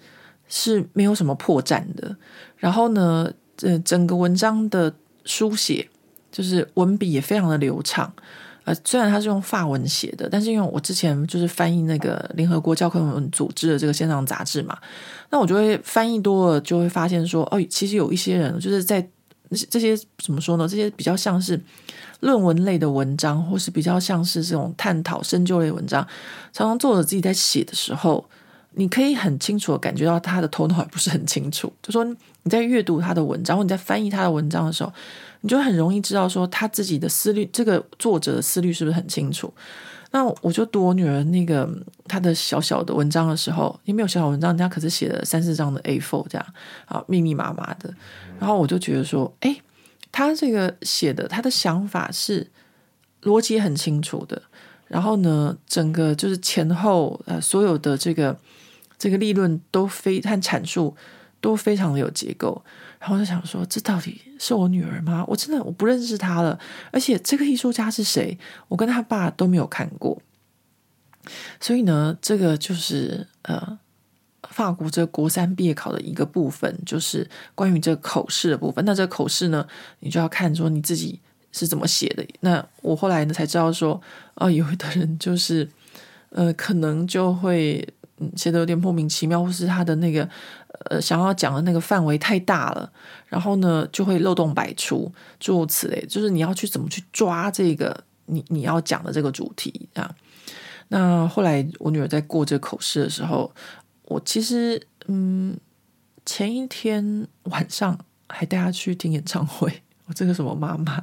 [0.48, 2.16] 是没有什么破绽的。
[2.58, 5.88] 然后呢，呃，整个文章的书写
[6.32, 8.12] 就是文笔也非常的流畅。
[8.66, 14.76] 呃，虽然他是用法文写的，但是因为我之前就是翻译那个联合国教科文组织的这个线上杂志嘛，
[15.30, 19.08] 那我就会翻译多了，就会发现说，哦，其实有一些人就是在
[19.70, 20.68] 这些怎么说呢？
[20.68, 21.62] 这些比较像是
[22.22, 26.02] 论文类的文章，或是比较像是这种探讨深究类文章，
[26.52, 28.28] 常常作者自己在写的时候，
[28.76, 34.92] 你可以很清楚的感觉到他的头脑也不是很清楚，就说你在阅读他的文章，或你在翻译他的文章的时候。
[35.42, 39.54] 你就很容易知道说他自己的思虑，这个作者的思虑是不是很清楚？
[40.10, 41.70] 那我就读我女儿那个
[42.08, 46.48] 她的小小的文章的时候，也没有小小文章，人家可是写了三四张的 A4 这样
[46.86, 47.94] 啊，密密麻麻的。
[48.40, 49.56] 然后我就觉得说，哎，
[50.12, 52.50] 他这个写的，他的想法是
[53.22, 54.42] 逻辑很清楚的。
[54.88, 58.36] 然后呢，整个就是前后呃，所有的这个
[58.98, 60.96] 这个立论都非和阐述
[61.42, 62.64] 都非常的有结构。
[63.00, 65.24] 然后就想说，这到底是我女儿吗？
[65.28, 66.58] 我真的我不认识她了，
[66.92, 68.36] 而且这个艺术家是谁？
[68.68, 70.20] 我跟她爸都没有看过。
[71.60, 73.78] 所以呢，这个就是呃，
[74.50, 78.84] 法国这国三毕业考的一个部分，就是关于这个口试的部分。
[78.86, 79.68] 那这个口试呢，
[80.00, 81.20] 你就要看说你自己
[81.52, 82.26] 是怎么写的。
[82.40, 84.02] 那我后来呢才知道说，
[84.36, 85.70] 哦，有的人就是
[86.30, 90.30] 呃，可能就会嗯写的有点莫名其妙，或是他的那个。
[90.90, 92.92] 呃，想要讲的那个范围太大了，
[93.28, 96.06] 然后呢，就会漏洞百出，诸如此类。
[96.06, 100.14] 就是你要去怎么去抓这个你你要讲的这个主题啊。
[100.90, 103.50] 那后来我女儿在过这个口试的时候，
[104.04, 105.58] 我其实嗯，
[106.26, 107.98] 前一天晚上
[108.28, 109.82] 还带她去听演唱会。
[110.08, 111.02] 我这个什么妈妈？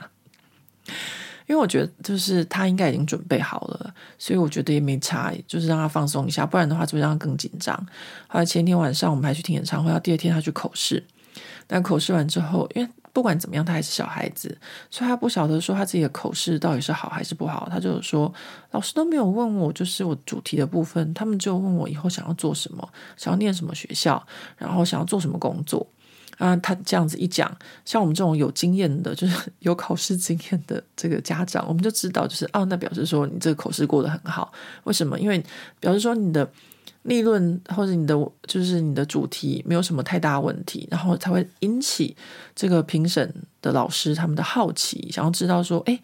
[1.46, 7.76] 因为我觉得，就是他应该已经准备好了，所以我觉得也没差，就是让他放松一下，不然的话就会让他更紧张。
[8.28, 11.02] 后来前天晚上我们还去听演唱会，到第二天他去口试，
[11.66, 14.56] 但口试完之后，因为不管怎么样，他还是小孩子，
[14.90, 17.68] 所以他不晓得说他自己的口试到底是好还是不好。
[17.70, 18.32] 他就说，
[18.70, 24.26] 老师都没有问我，就是我主题的部分，他们就问我以后想要做什么，想要念什么学校，
[24.56, 25.86] 然后想要做什么工作。
[26.42, 34.52] 啊，他这样子一讲，像我们这种有经验的，就是有考试经验的这个家长，我们就知道，就是哦，那表示说你这个口试过得很好。
[34.82, 35.16] 为什么？
[35.20, 35.40] 因为
[35.78, 36.50] 表示说你的
[37.02, 38.16] 立论或者你的
[38.48, 42.16] 就是你的主题没有什么太大问题，然后才会引起
[42.56, 45.96] 这个评审的老师他们的好奇，想要知道说，哎，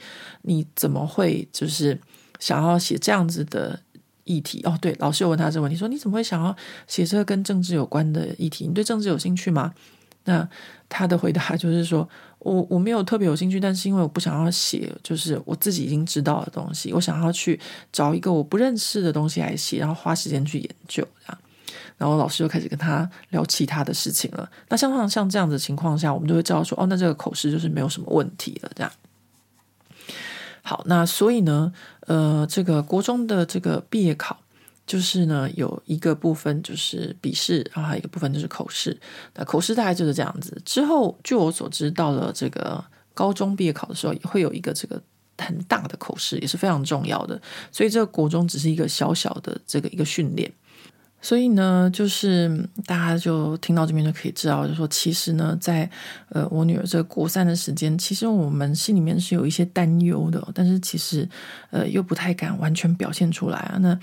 [0.43, 2.01] 你怎么会就是
[2.39, 3.81] 想要写这样子的
[4.23, 4.63] 议题？
[4.63, 6.55] 哦，对，老师有问他这个问题，说你怎么会想要
[6.87, 8.69] 写这个跟政治有关的议题？
[8.69, 9.75] 你对政治有兴趣吗？
[10.29, 10.47] 那
[10.91, 12.07] 他的回答 就是说，
[12.41, 17.59] 我我没有特别有兴趣，但是因为我不想要写，就是我自己已经知道的东西，我想要去
[17.91, 21.39] 找一个我不认识的东西来写，然后花时间去研究这样。
[21.97, 24.49] 然后老师就开始跟他聊其他的事情了。
[24.69, 28.71] 那像像像这样子的情况下，我们就会知道说，哦，那这个口试就是没有什么问题了。
[28.77, 28.93] 这样。
[30.63, 31.73] 好，那所以呢，
[32.07, 34.39] 呃，这个国中的这个毕业考。
[34.89, 38.99] 就是呢，有一个部分就是笔试，然后还有一个部分就是口试。
[39.35, 40.61] 那口试大概就是这样子。
[40.65, 45.01] 之后，据我所知，到了这个高中毕业考的时候，也会有一个这个
[45.37, 47.41] 很大的口试，也是非常重要的。
[47.71, 50.51] 所以，这个国中只是一个小小的这个一个训练。
[51.21, 52.49] 所以呢，就是
[52.87, 55.91] 大家就听到这边就可以知道，就说其实呢，在
[56.29, 61.29] 呃我女儿这个国三的时间，其实我们心里面是有一些担忧的，但是其实
[61.71, 63.79] 呃又不太敢完全表现出来啊。
[63.81, 63.99] 那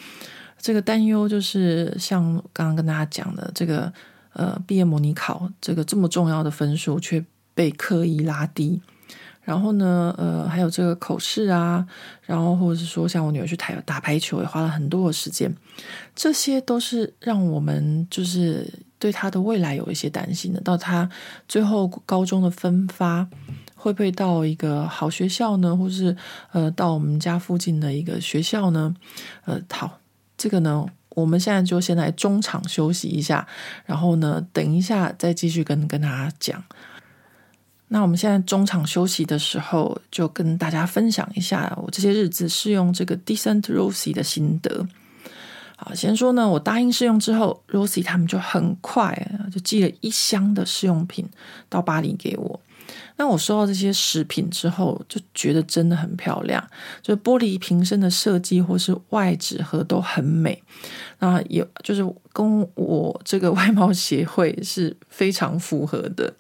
[0.58, 3.94] 这个担忧就是像刚刚跟大家讲的，这个
[4.34, 8.82] 呃毕业模拟考这个这么重要的分数却被刻意拉低，
[9.44, 11.88] 然后呢呃还有这个口试啊，
[12.24, 15.54] 然后或者是说像我女儿去台打排球也花了很多的时间，
[16.16, 20.60] 这些都是让我们就是对她的未来有一些担心的。
[20.62, 21.08] 到她
[21.48, 23.28] 最后高中的分发
[23.76, 25.78] 会不会到一个好学校呢？
[25.78, 26.18] 或是
[26.52, 28.96] 呃到我们家附近的一个学校呢？
[29.46, 30.00] 呃好。
[30.38, 33.48] 这个呢，我们现在就先来中场休息一下，
[33.86, 36.64] 然后呢，等一下再继续跟跟大家讲。
[37.88, 44.88] 那我们现在中场休息的时候，就跟大家分享一下我这些日子试用这个 Decent Rosie 的心得。
[45.78, 49.14] 好，先说呢，我答应试用之后，Rosie 他们就很快
[49.54, 51.30] 就寄了一箱的试用品
[51.70, 52.60] 到巴黎给我。
[53.18, 56.66] 那我收到这些食品之后，就觉得真的很漂亮，
[57.02, 60.62] 就玻璃瓶身的设计或是外纸盒都很美。
[61.20, 66.34] 那也就是跟我这个外貌协会是非常符合的。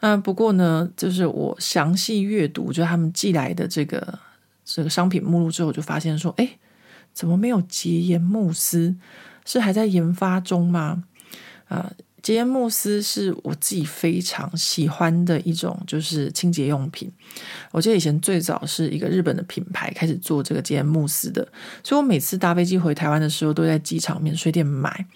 [0.00, 4.18] 那不过呢，就是我详细阅读就他们寄来的这个
[4.64, 6.58] 这个商品目录之后，就发现说，哎，
[7.12, 8.96] 怎么没有洁颜慕斯？
[9.44, 11.04] 是还在研发中吗？
[11.68, 11.92] 啊，
[12.22, 17.10] 洁颜慕斯是我自己非常喜欢的一种，就是清洁用品。
[17.72, 21.46] 我记得以前最早是一个日本的品牌开始做这个洁颜慕斯的，
[21.82, 25.06] 所以我每次搭飞机回台湾的时候，都在机场免税店买。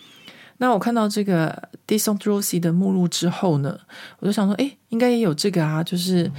[0.59, 3.78] 那我看到这个 Décente Rossi 的目录之后呢，
[4.20, 6.30] 我就想说，哎，应该也有这个啊，就是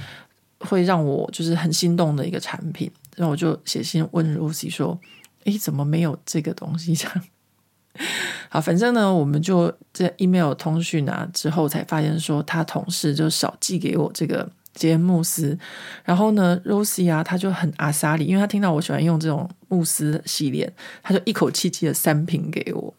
[0.58, 2.90] 会让我就是很心动的一个产品。
[3.14, 4.98] 然后我就写信问 Rossi 说，
[5.44, 6.94] 哎，怎么没有这个东西？
[6.94, 7.22] 这样。
[8.48, 15.58] 好，反正呢，我们就这 email 通讯啊，之后才发现说，他同事就少寄给我这个洁颜慕斯，
[16.04, 20.72] 然后呢，Rosie 啊，他就很阿莎力，因为他听到我喜欢用这种慕斯系列，
[21.02, 22.94] 他就一口气寄了三瓶给我。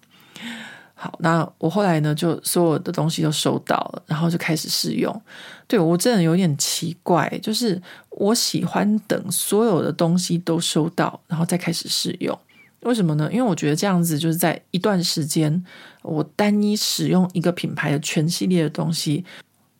[0.99, 5.21] 好，那我后来呢，就所有的东西都收到了，然后就开始试用。
[5.67, 7.79] 对，我真的有点奇怪，就是
[8.09, 12.35] 我喜欢等所有的东西都收到，然后再开始试用。
[12.81, 13.29] 为什么呢？
[13.31, 15.63] 因为我觉得这样子就是在一段时间，
[16.03, 19.25] 我单一使用一个品牌的全系列的东西，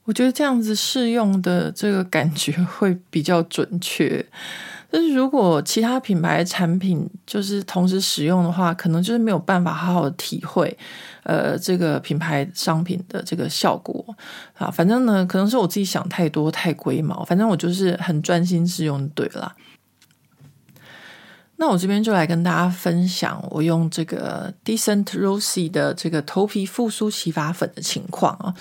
[0.04, 4.26] 我觉得这样子试用的这个感觉会比较准确。
[4.90, 10.78] 但是如果其他品牌产品就是同时使用的话，可能就是没有办法好好的体会，
[11.24, 14.04] 呃，这个品牌商品的这个效果
[14.56, 14.72] 啊。
[14.72, 19.54] 反正呢，可能是我自己想太多太龟毛，反正我就是很专心使用，对了。
[21.60, 28.54] 那我这边就来跟大家分享我用这个 Décente Rossi 的这个头皮复苏洗发粉的情况啊，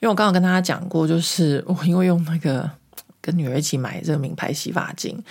[0.00, 2.68] 因为我刚刚跟大家讲过，就是我因为用那个
[3.20, 5.22] 跟女儿一起买这个名牌洗发精，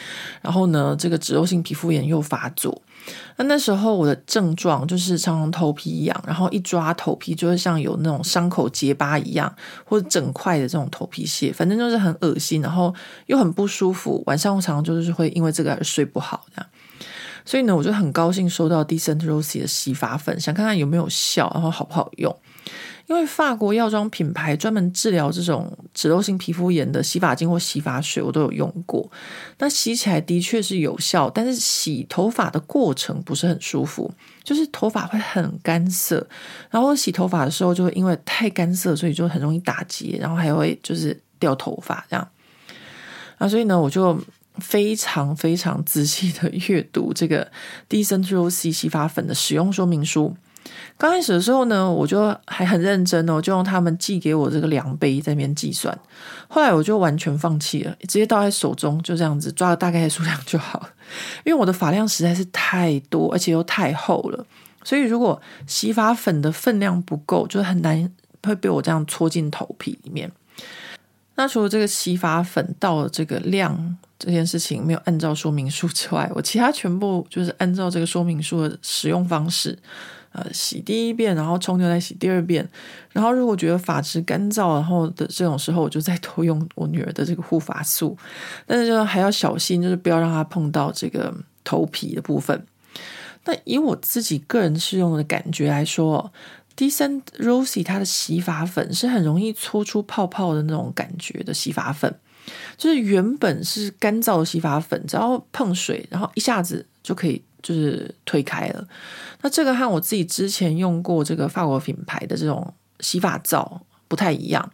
[0.42, 2.82] 然后呢，这个脂漏性皮肤炎又发作。
[3.38, 9.52] 那那时候我的症状就是常常头皮痒，然后一抓头皮就会像有那种伤口结疤一样，
[9.86, 12.94] 或者整块的这种头皮屑，反正就是很恶心，然后
[13.28, 14.22] 又很不舒服。
[14.28, 16.70] 晚上我常常就是会因为这个而睡不好这样。
[17.48, 22.38] 所以呢，我就很高兴收到 Décente Rossi 的洗发粉，想看看有没有效，然后好不好用。
[23.06, 29.10] 因为法国药妆品牌专门治疗这种脂漏性皮肤炎的洗发精或洗发水，我都有用过。
[29.60, 34.12] 那洗起来的确是有效，但是洗头发的过程不是很舒服，
[34.44, 36.28] 就是头发会很干涩。
[36.70, 42.28] 然后洗头发的时候，就会因为太干涩，所以就很容易打结，然后还会就是掉头发这样。
[43.38, 44.20] 啊，所以呢，我就。
[44.60, 47.50] 非常非常仔细的阅读这个
[47.90, 50.36] Décente Rossi 洗发粉的使用说明书。
[50.98, 55.98] 刚开始的时候呢，我就还很认真哦，就用他们寄给我这个量杯在那边计算。
[56.48, 60.90] 后来我就完全放弃了，直接倒在手中，就这样子抓了大概的数量就好。
[61.46, 64.46] 因为我的发量实在是太多，而且又太厚了，
[64.84, 68.12] 所以如果洗发粉的分量不够，就很难
[68.44, 70.30] 会被我这样搓进头皮里面。
[71.36, 79.78] 那除了这个洗发粉到了这个量这件事情没有按照说明书之外，我其他全部就是按照这个说明书的使用方式，
[80.32, 82.68] 呃，洗第一遍，然后冲掉再洗第二遍，
[83.12, 88.18] 然后如果觉得发质干燥，然后的这种时候，我就再多用我女儿的这个护发素，
[88.66, 92.66] 但是就还要小心，就是不要让它碰到这个头皮的部分。
[93.46, 96.34] 那以我自己个人试用的感觉来说
[96.76, 102.14] ，Décente Rossi 它的洗发粉是很容易搓出泡泡的那种感觉的洗发粉，
[102.78, 108.88] 就是原本是干燥的洗发粉，只要碰水，然后一下子就可以就是推开了。
[109.42, 114.72] 那这个和我自己之前用过这个法国品牌的这种洗发皂不太一样。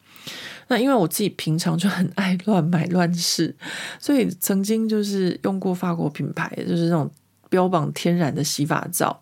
[0.68, 3.54] 那因为我自己平常就很爱乱买乱试，
[4.00, 7.10] 所以曾经就是用过法国品牌，就是那种
[7.50, 9.20] 标榜天然的洗发皂。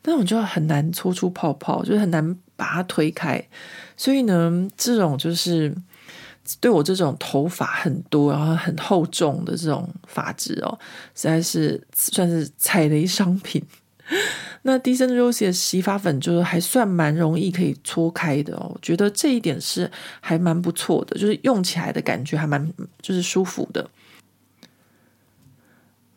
[0.00, 3.44] 但我就很难搓出泡泡，就是很难把它推开。
[3.96, 5.74] 所以呢，这种就是
[6.60, 10.78] 对我这种头发很多然后很厚重的这种发质哦，
[11.14, 13.62] 实在是算是踩雷商品。
[14.62, 19.90] 那 Décente Rossi 的洗发粉就是还算蛮容易可以搓开的哦，我觉得这一点是
[20.20, 22.72] 还蛮不错的，就是用起来的感觉还蛮
[23.02, 23.88] 就是舒服的。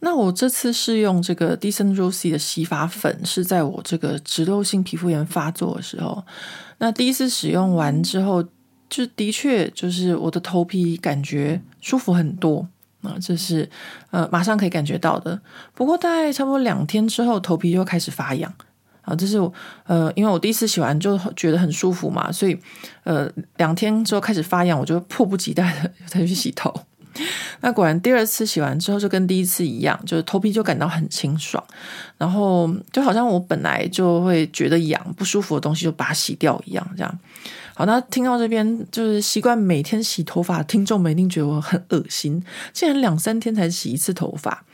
[0.01, 6.23] 那我这次试用这个 Décente Rossi 的洗发粉，是在我这个脂漏性皮肤炎发作的时候。
[6.77, 8.41] 那第一次使用完之后，
[8.89, 12.67] 就的确就是我的头皮感觉舒服很多
[13.01, 13.69] 啊，这是
[14.11, 15.39] 呃马上可以感觉到的。
[15.73, 18.51] 不过大概差不多两天之后，头皮又开始发痒
[19.03, 19.53] 啊，这是我
[19.85, 22.59] 呃因为我第一次洗完就觉得很舒服嘛，所以
[23.03, 26.73] 呃两天之后开始发痒，我就迫不及待的 再去洗头。
[27.61, 31.61] 那果然，第二次洗完之后就跟第一次一样，就是头皮就感到很清爽，
[32.17, 37.19] 然后就好像我本来就会觉得痒不舒服的东西就把它洗掉一样，这样。
[37.79, 44.65] 好，那听到这边就是习惯每天洗头发，听众们一定觉得我很恶心，竟然两三天才洗一次头发。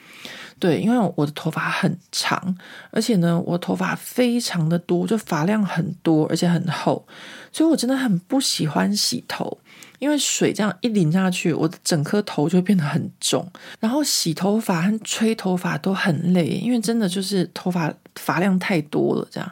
[0.57, 2.57] 对，因为我的头发很长，
[2.89, 7.05] 而且呢，我头发非常的多，就发量很多，而且很厚，
[7.51, 9.55] 所以我真的很不喜欢洗头，
[9.99, 13.47] 因为水这样一淋下去，我的整颗头就变得很重，
[13.79, 19.51] 然后洗头发和吹头发都很累，因为真的就是头发发量太多了，这样。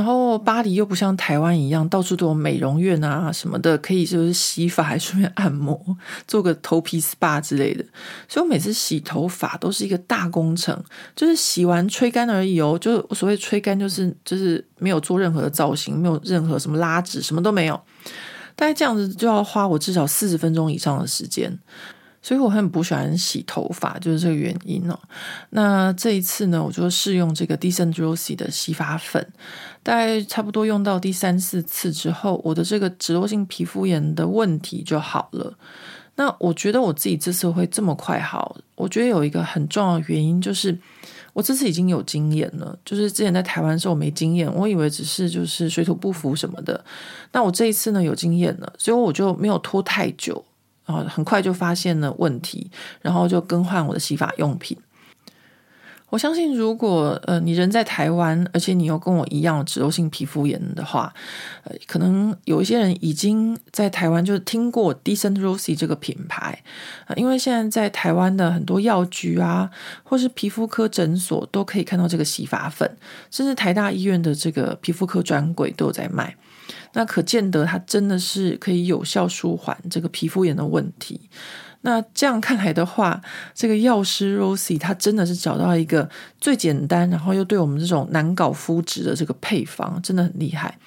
[0.00, 5.78] 然后巴黎又不像台湾一样，到处都有美容院啊什么的，可以就是洗发还顺便按摩，
[6.26, 7.84] 做个头皮 SPA 之类的。
[8.26, 10.82] 所以我每次洗头发都是一个大工程，
[11.14, 12.78] 就是洗完吹干而已哦。
[12.80, 17.78] 就所谓吹干，就是就是没有做任何的造型，没有任何什么拉直，什么都没有。
[18.56, 21.58] 大概这样子就要花我至少四十分钟以上的时间。
[22.22, 24.98] 所以我很不喜欢洗头发，就是这个原因哦。
[25.48, 29.26] 那这一次呢，我就试用这个 Decent Rossi 的洗发粉，
[29.82, 35.54] 大概差不多用到第三四次之后，我的这个脂漏性皮肤炎的问题就好了。
[36.16, 40.78] 那我觉得我自己这次会这么快好，我觉得有一个很重要的原因就是
[41.32, 46.84] 我这次已经有经验了，就是之前在台湾的时候我没经验，我以为只是就是水土不服什么的。
[47.32, 50.44] 那我这一次呢有经验了，所以我就没有拖太久。
[50.86, 52.68] 然后很快就发现了问题，
[53.00, 54.76] 然后就更换我的洗发用品。
[56.10, 61.14] 我相信，如果呃你人在台湾，而且你又跟我一样脂漏性皮肤炎的话，
[61.62, 66.62] 呃，可能有一些人已经在台湾就听过 Decent Rossi 这个品牌，
[67.06, 69.70] 呃，因为现在在台湾的很多药局啊，
[70.02, 72.96] 或是皮肤科诊所都可以看到这个洗发粉，
[73.30, 76.36] 甚至台大医院的这个皮肤科专柜都有在卖。
[76.92, 81.20] 那可见得它真的是可以有效舒缓这个皮肤炎的问题。
[81.82, 83.20] 那这样看来的话，
[83.54, 86.08] 这个药师 Rosie 他真的是找到一个
[86.40, 90.78] 最简单，然后又对我们这种难搞肤质的这个配方，真的很厉害。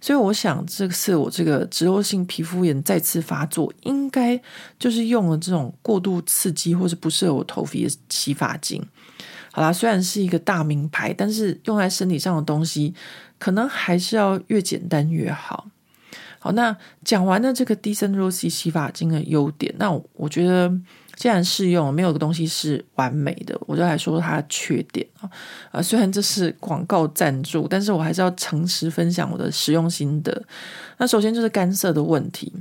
[0.00, 4.38] 所以我想，这次我这个脂漏性皮肤炎再次发作，应该
[4.78, 8.86] 就是用了这种过度刺激或是不适合我头皮的洗发精。
[9.50, 12.92] 好啦，虽然是一个大名牌，但是用在身体上的东西，
[13.38, 15.68] 可能还是要越简单越好。
[16.44, 20.70] 好，那讲完了这个 Decent Rossi 洗发精的优点，那我，觉得。
[21.16, 25.30] 既然试用，没有个东西是完美的，我就来说说它的缺点啊。
[25.70, 30.42] 呃，虽然这是广告赞助，但是我还是要诚实分享我的使用心得。
[30.98, 32.52] 那首先就是干涩的问题，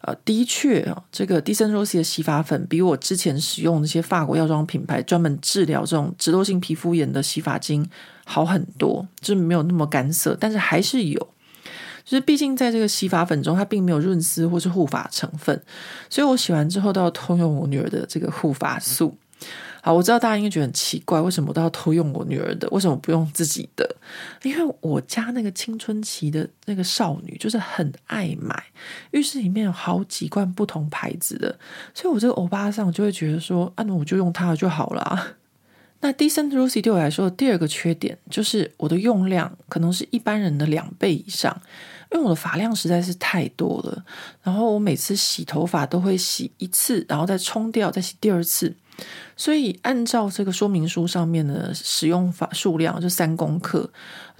[0.00, 7.88] 呃，的确啊，这个 Decent Rossi 的洗发粉比我之前使用那些法国药妆品牌专门治疗这种脂漏性皮肤炎的洗发精
[8.24, 11.28] 好很多，就是没有那么干涩，但是还是有。
[12.04, 15.62] 就是毕竟在这个洗发粉中，它并没有润丝或是护发成分，
[16.10, 19.16] 所以我洗完之后都要偷用我女儿的这个护发素。
[19.84, 22.68] 好，我知道大家应该觉得很奇怪，为什么我都要偷用我女儿的？
[22.70, 23.96] 为什么不用自己的？
[24.44, 28.62] 因为我家那个青春期的那个少女就是很爱买，
[29.10, 31.58] 浴室里面有好几罐不同牌子的，
[31.92, 35.34] 所以我这个欧巴桑就会觉得说，啊，那我就用它就好了。
[35.98, 41.60] 那 Decent Rossi 对我来说的第二个缺点就是我的用量可能是一般人的两倍以上。
[42.12, 44.04] 因为我的发量实在是太多了，
[44.42, 48.74] 然后我每次洗头发都会洗一次，然后再冲掉，再洗第二次，
[49.36, 53.90] 所以按照这个说明书上面的使用法数量就三公克，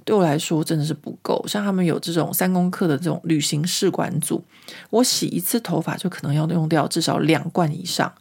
[0.05, 1.43] 对我来说真的是不够。
[1.47, 4.43] 像他们有这种三公克的这种旅行试管组，
[4.91, 8.13] 我洗一次头发就可能要用掉至少两罐以上。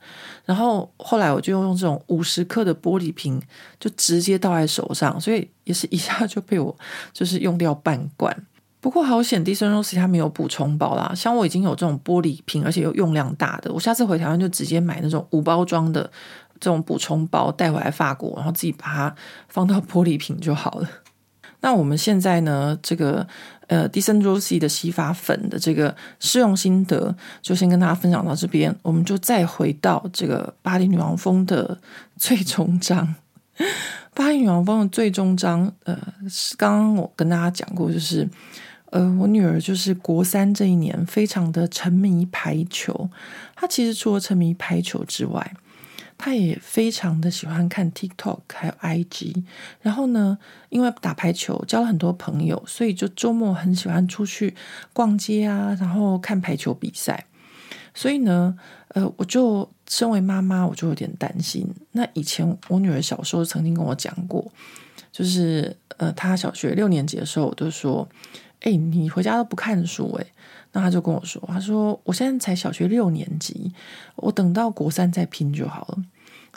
[0.45, 3.41] 然后后来我就用这种五十克的玻璃瓶，
[3.79, 6.75] 就直接倒在手上，所以也是一下就被我
[7.13, 8.35] 就是用掉半罐。
[8.83, 11.13] 不过好险 decentrose 它没有补充包啦。
[11.15, 16.03] 像我已经有这种玻璃瓶，而且又用量大的，我下次回台湾就直接买那种无包装的
[16.59, 19.15] 这种补充包带回来法国，然后自己把它
[19.47, 20.91] 放到玻璃瓶就好了。
[21.63, 23.25] 那我们现在呢，这个
[23.69, 28.77] 呃 decentrose 的洗发粉的这个试用心得，就先跟大家分享到这边。
[28.83, 31.79] 我们就再回到这个巴黎女王蜂的
[32.17, 33.15] 最终章。
[34.13, 35.97] 巴黎女王蜂的最终章，呃，
[36.29, 38.29] 是刚刚我跟大家讲过，就是。
[38.93, 43.09] 呃，我女儿就是国三这一年，非常的沉迷排球。
[43.57, 45.55] 她其实除了沉迷排球之外，
[46.19, 49.45] 她也非常的喜欢看 TikTok 还有 IG。
[49.81, 50.37] 然后呢，
[50.69, 54.55] 因为打排球交了很多朋友，所以就周末很喜欢出去
[54.93, 57.25] 逛街啊，然后看排球比赛。
[57.95, 58.55] 所以呢，
[58.89, 61.67] 呃，我就身为妈妈，我就有点担心。
[61.93, 64.53] 那以前我女儿小时候曾经跟我讲过，
[65.11, 68.07] 就是呃，她小学六年级的时候，我就说。
[68.63, 70.27] 哎，你回家都不看书哎？
[70.73, 73.73] 那他就跟我说，他说我现在才小学六年级，
[74.17, 75.99] 我等到国三再拼就好了。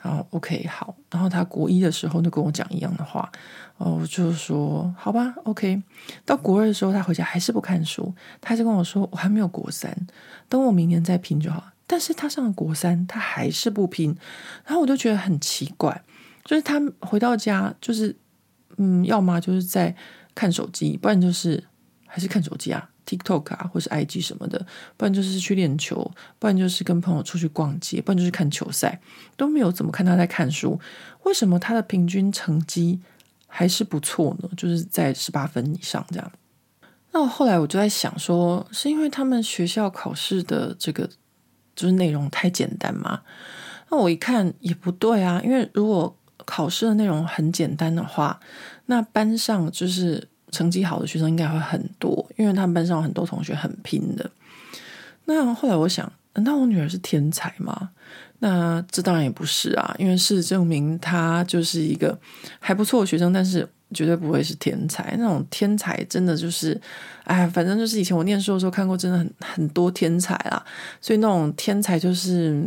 [0.03, 3.31] 然后 OK 好，然后他国一的时候就跟我讲一样的话，
[3.77, 5.81] 哦，我就说好吧，OK。
[6.23, 9.95] 到国二的时候，他回家还是不看书，他就跟我说我还没有国三，
[10.47, 11.63] 等我明年再拼就好。
[11.87, 14.15] 但是他上了国三，他还是不拼，
[14.65, 16.03] 然后我就觉得很奇怪，
[16.43, 18.15] 就是他回到家就是
[18.77, 19.95] 嗯，要么就是在
[20.35, 21.63] 看手机，不然就是
[22.15, 22.89] 还是看手机啊。
[23.05, 26.09] TikTok 啊，或是 IG 什么的，不然就是去练球，
[26.39, 28.99] 不然就是跟朋友出去逛街，不然就是看球赛，
[29.35, 30.79] 都没有怎么看他在看书。
[31.23, 33.01] 为什么他的平均成绩
[33.47, 34.49] 还是不错呢？
[34.55, 36.31] 就是在十八分以上这样。
[37.11, 41.07] 那我后来我就在想说，是因为他们学校考试的这个
[41.75, 43.21] 就是内容太简单吗？
[43.91, 48.39] 那我一看也不对啊，因为如果考试的内容很简单的话，
[48.87, 50.27] 那班上就是。
[50.51, 54.29] 成绩好的学生应该会很多，因为他们班上有很多同学很拼的。
[55.25, 57.89] 那后来我想，难道我女儿是天才吗？
[58.39, 62.17] 那这当然也不是啊，因为事实证明她就是一个
[62.59, 65.15] 还不错的学生，但是绝对不会是天才。
[65.17, 66.79] 那种天才真的就是，
[67.23, 70.63] 哎，反正就是以前我念书的时候看过，真的很很多天才啦。
[71.01, 72.61] 所以那种天才就是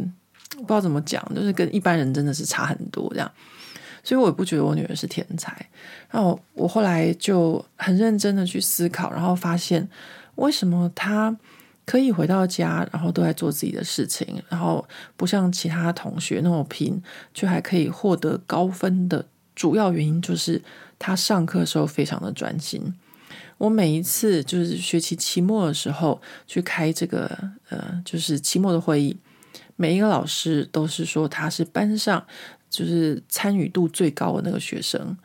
[0.56, 3.30] 不知道怎么讲，就是跟一般人真的是差很多这样。
[4.08, 5.54] 所以我也不觉得我女儿是天才。
[6.08, 9.86] 然后我后来就很认真的去思考，然后发现
[10.36, 11.36] 为什么她
[11.84, 14.82] 可以回到家，然后都在做自己的事情，然后
[15.14, 17.02] 不像其他同学那么拼，
[17.34, 20.62] 却还可以获得高分的主要原因就是
[20.98, 22.94] 她上课的时候非常的专心。
[23.58, 27.38] 我每一次就是学期期末的时候去开这个
[27.68, 29.18] 呃，就是期末的会议，
[29.76, 32.24] 每一个老师都是说她是班上。
[32.70, 35.16] 就是参与度最高的那个学生，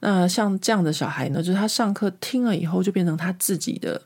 [0.00, 4.00] 那像这样的小孩呢，就是他上课听了以后就变成他自己的。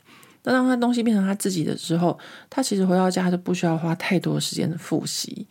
[0.45, 2.17] 那当他东西变成他自己的之后，
[2.49, 5.45] 他其实回到家就不需要花太多时间复习。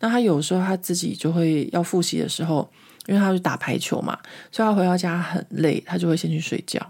[0.00, 2.66] 那他有时候他自己就会要复习的时候，
[3.06, 4.18] 因为他去打排球嘛，
[4.50, 6.80] 所以他回到家很累，他就会先去睡觉。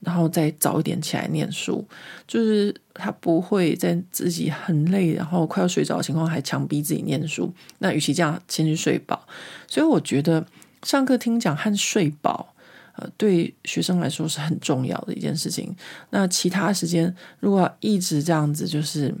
[0.00, 1.84] 然后再早一点起来念书，
[2.28, 7.52] 就是他不会在自己很累，然后快要睡着的情况还强逼自己念书。
[7.78, 9.26] 那与其这样，先去睡饱。
[9.66, 10.46] 所以我觉得
[10.82, 12.54] 上课听讲和睡饱，
[12.96, 15.74] 呃，对学生来说是很重要的一件事情。
[16.10, 19.12] 那其他时间如果一直这样子，就是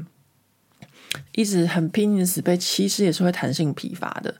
[1.32, 4.32] 一直很拼命死背，其实也是会弹性疲乏的。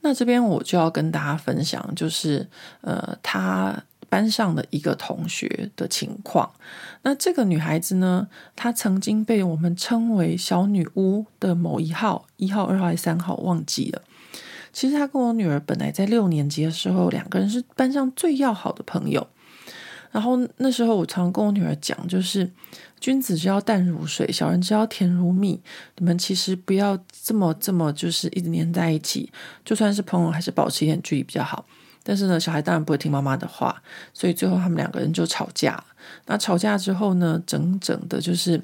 [0.00, 2.48] 那这边我就要跟大家分享，就是
[2.82, 3.84] 呃，他。
[4.12, 6.52] 班上的一个同学的情况，
[7.00, 14.02] 那这个女孩子呢，她曾经被我们称为小女巫的某一号，一号、二号还是三号，忘记了。
[14.70, 19.26] 其实她跟我女儿本来在六年级的时候，两个人是班上最要好的朋友。
[20.10, 22.50] 然后那时候我常跟我女儿讲，就是
[23.00, 25.58] 君子之交淡如水，小人之交甜如蜜。
[25.96, 29.32] 你们其实不要这么这么，就是一直黏在一起，
[29.64, 31.64] 就算是朋友，还是保持一点距离比较好。
[32.04, 33.80] 但是呢，小孩当然不会听妈妈的话，
[34.12, 35.82] 所以最后他们两个人就吵架。
[36.26, 38.60] 那吵架之后呢，整整的就是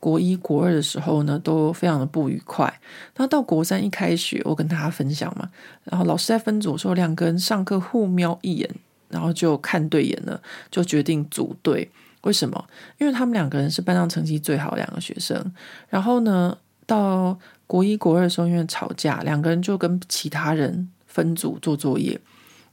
[0.00, 2.72] 国一、国二的时候呢，都非常的不愉快。
[3.16, 5.48] 那到国三一开学，我跟大家分享嘛，
[5.84, 8.70] 然后老师在分组的时候，两个人上课互瞄一眼，
[9.08, 11.90] 然后就看对眼了，就决定组队。
[12.22, 12.64] 为什么？
[12.98, 15.52] 因为他们两个人是班上成绩最好两个学生。
[15.88, 22.18] 然后呢，到国一、国二的时候，因为吵架，两个人就跟其他人分组做作业。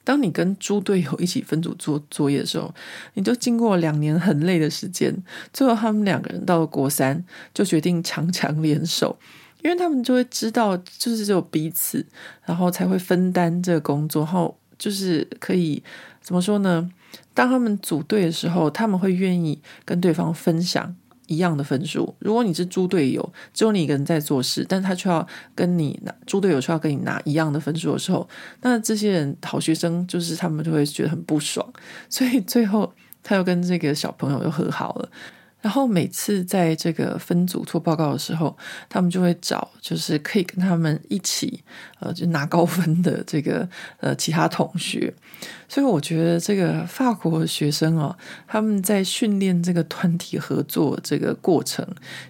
[0.05, 2.73] 当你跟猪队友一起分组做作业的时候，
[3.15, 5.13] 你就经过两年很累的时间，
[5.51, 7.21] 最后他们两个人到了国三
[7.53, 9.17] 就决定强强联手，
[9.63, 12.05] 因为他们就会知道，就是只有彼此，
[12.45, 15.83] 然后才会分担这个工作，然后就是可以
[16.21, 16.89] 怎么说呢？
[17.33, 20.95] 当他们组队的时候，他们会愿意跟对方分享。
[21.27, 28.27] 一样的分数，如果你是猪队友，只有你一个人在做事，但他却要跟你拿猪队友却要跟你拿一样的分数的时候，
[28.61, 31.67] 那这些人好学生就是他们就会觉得很不爽，
[32.09, 35.09] 所以最后他又跟这个小朋友又和好了。
[35.65, 38.55] 然后每次在这个分组做报告的时候，
[38.87, 41.63] 他们就会找就是可以跟他们一起
[41.99, 43.67] 呃就拿高分的这个
[43.99, 45.11] 呃其他同学。
[45.67, 51.83] 所以我觉得这个法国学生哦，他们在训练这个团体合作这个过程，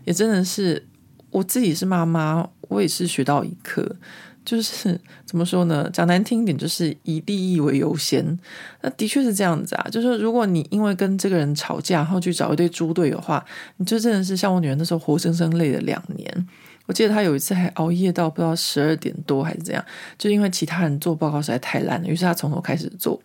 [0.06, 0.88] 也真的是
[1.30, 3.98] 我自己是妈妈，我也是学到一课。
[4.46, 5.89] 就是怎么说呢？
[5.91, 8.24] 讲难听一点，就是以利益为优先。
[8.82, 9.88] 那的确是这样子啊。
[9.91, 13.43] 就是，如果你因为跟这个人吵架，然后去找一堆猪队友的话，
[13.78, 16.48] 你就真的是像我女儿那时候，活生生累了两年。
[16.86, 19.84] 我记得她有一次还熬夜到不知道十二点多还是怎样，
[20.18, 23.20] 就因为其他人做报告实在太烂了，于是她从头开始做。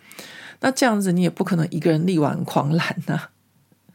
[0.60, 3.30] 那这样子你也不可能一个人力挽狂澜呐、啊。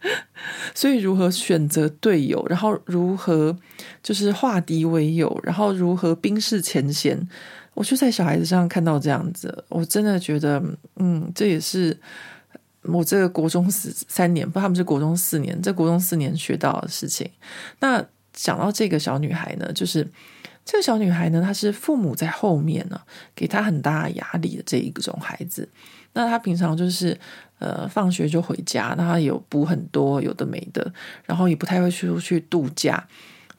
[0.75, 3.57] 所以，如何选择队友，然后如何
[4.03, 7.17] 就是化敌为友，然后如何冰释前嫌，
[7.73, 10.61] 我就在小孩子身上看到这样子，我真的觉得，
[10.97, 11.97] 嗯，这也是
[12.83, 17.29] 我这个国中四三年，不，他们是国中四年，这国中四年学到的事情。
[17.79, 20.07] 那讲到这个小女孩呢，就是
[20.63, 23.01] 这个小女孩呢，她是父母在后面呢，
[23.33, 25.67] 给她很大压力的这一种孩子。
[26.15, 27.15] 那他平常就是
[27.59, 30.91] 呃，放学就回家，那他有补很多有的没的，
[31.25, 33.07] 然后也不太会出去度假，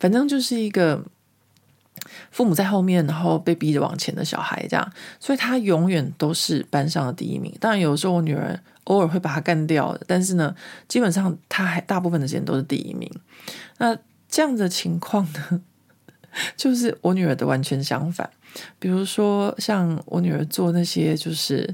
[0.00, 1.04] 反正就是一个。
[2.30, 7.52] 父母在后面，然后被逼着往前的小孩，这样，所以他永远都是班上的第一名。
[7.58, 10.54] 当然，有时候我女儿偶尔会把他干掉，但是呢，
[10.86, 13.10] 基本上他还大部分的时间都是第一名。
[13.78, 13.96] 那
[14.28, 15.62] 这样的情况呢，
[16.56, 18.30] 就是我女儿的完全相反。
[18.78, 21.68] 比如说，像我女儿做那些，就是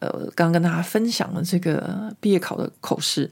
[0.00, 3.30] 呃，刚跟大家分享的这个毕业考的口试，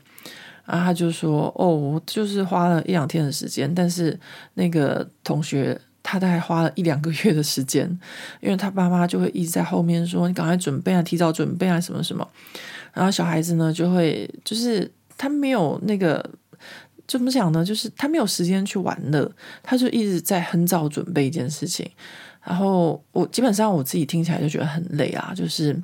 [0.64, 4.18] 然后他就说：“哦，我就是花了一两天的时间，但是
[4.54, 7.88] 那个同学。”他大概花了一两个月的时间，
[8.42, 12.28] 因为他爸妈就会一直在后面说：“你赶快准备啊，提早准备啊，什么什么。”
[12.92, 16.22] 然后小孩子呢，就会就是他没有那个
[17.08, 17.64] 怎么讲呢？
[17.64, 19.32] 就是他没有时间去玩乐，
[19.62, 21.90] 他就一直在很早准备一件事情。
[22.44, 25.80] 然后我基本上我自己听起来就觉得很累啊，就是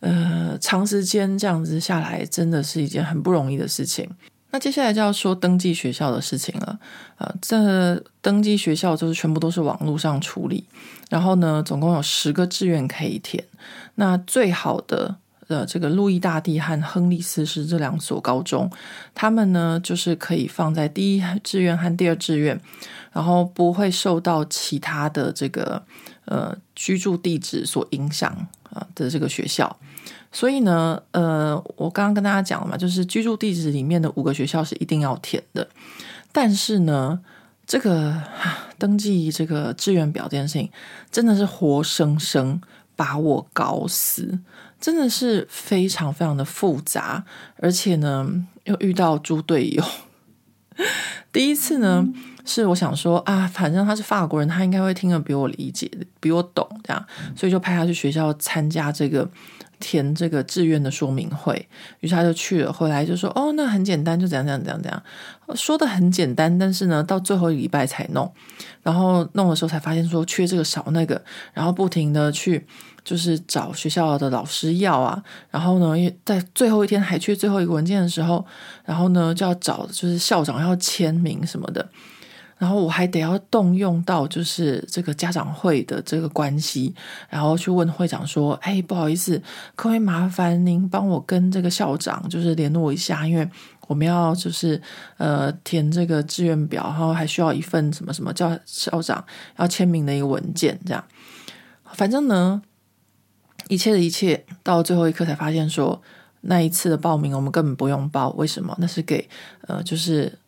[0.00, 4.08] 呃，长时间这样子下来，真的是一件很不容易的事情。
[4.50, 6.78] 那接下来就要说登记学校的事情了，
[7.18, 10.64] 呃，这登记学校就是全部都是网络上处理，
[11.10, 13.42] 然后呢，总共有十个志愿可以填。
[13.96, 15.16] 那最好的
[15.48, 18.70] 呃，这个路易大帝和亨利四世这两所高中，
[19.14, 22.58] 他们呢就是可以放在第一志愿和第二志愿，
[23.12, 25.82] 然后不会受到其他的这个
[26.24, 28.30] 呃居住地址所影响
[28.70, 29.76] 啊的这个学校。
[30.32, 35.68] 所以呢，呃，我刚刚跟大家讲了嘛，就是居住地址里面的五个学校是一定要填的。
[36.32, 37.20] 但是呢，
[37.66, 38.20] 这个
[38.76, 40.68] 登记这个志愿表这件事情，
[41.12, 42.60] 真的是活生生
[42.96, 44.40] 把我搞死，
[44.84, 47.24] 真的是非常非常的复杂，
[47.56, 49.82] 而且呢，又遇到猪队友。
[51.32, 52.06] 第一次呢，
[52.44, 57.02] 是我想说啊，反正他是法国人，他应该会听得比我理解，比我懂这样，
[57.34, 59.26] 所以就派他去学校参加这个。
[59.80, 61.68] 填这个志愿的说明会，
[62.00, 65.02] 于是他就去了，回来就说：“哦，那很简单，就怎样怎样怎样怎样。”
[65.54, 68.32] 说的很简单，但是呢，到最后一礼拜才弄，
[68.82, 71.22] 然后弄的时候才发现说缺这个少那个，
[71.52, 72.66] 然后不停的去
[73.04, 78.44] 就是找学校的老师要啊，然后呢，在最后一天还缺最后一个文件的时候，
[78.84, 81.88] 然后呢就要找就是校长要签名什么的。
[82.64, 86.94] 然后我还得要动用到就是这个家长会的这个关系，
[87.28, 89.36] 然后去问会长说：“哎，不好意思，
[89.74, 93.46] 可不可以麻烦您帮我跟这个校长就是联络一下，因为
[93.86, 94.80] 我们要就是
[95.18, 99.22] 呃填这个志愿表，然后还需要一份什么什么叫校长
[99.58, 101.04] 要签名的一个文件，这样。
[101.92, 102.62] 反正呢，
[103.68, 106.00] 一切的一切到最后一刻才发现说，
[106.40, 108.74] 那一次的报名我们根本不用报，为什么？
[108.78, 109.28] 那是给
[109.68, 110.38] 呃就是。”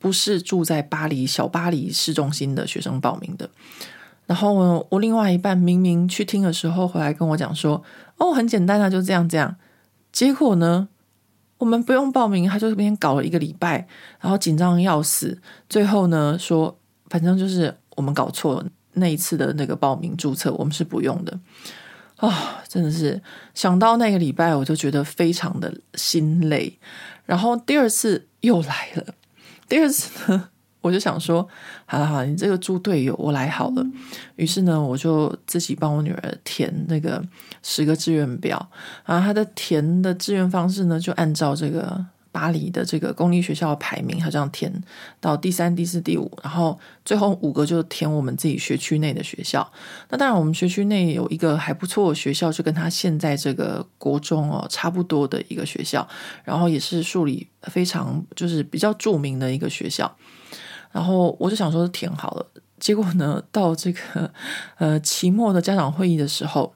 [0.00, 3.48] 不是住在巴黎小巴黎市中心的学生报名的。
[4.26, 7.82] 然后呢，我另外一半明明去听的时候回来跟我讲说
[8.16, 9.56] ：“哦，很简单啊，就这样这样。”
[10.10, 10.88] 结果呢，
[11.58, 13.86] 我们不用报名，他就这边搞了一个礼拜，
[14.20, 15.38] 然后紧张要死。
[15.68, 16.78] 最后呢，说
[17.08, 21.38] 反正就是我们搞错了，那一次的那个报名注册我们是不用的。
[22.16, 23.20] 啊、真的是
[23.54, 26.78] 想到那个礼拜，我就觉得非常的心累。
[27.24, 29.14] 然后第二次又来了。
[29.70, 30.48] 第二次呢，
[30.82, 31.48] 我就想说，
[31.86, 33.86] 好了好，你这个猪队友，我来好了。
[34.36, 37.24] 于是呢，我就自己帮我女儿填那个
[37.62, 38.70] 十个志愿表，
[39.06, 42.04] 然后她的填的志愿方式呢，就按照这个。
[42.32, 44.72] 巴黎的这个公立学校排名，他这样填
[45.20, 49.70] 到第三、第四、第五，然后最后五个就填我们自己学区内的学校。
[50.08, 56.06] 那当然，我们学区内有一个还不错的学校，就跟他现在这个国中哦差不多的一个学校，
[56.44, 60.16] 然后也是数理非常就是比较著名的一个学校。
[60.92, 62.46] 然后我就想说填好了，
[62.78, 64.32] 结果呢，到这个
[64.78, 66.72] 呃期末的家长会议的时候。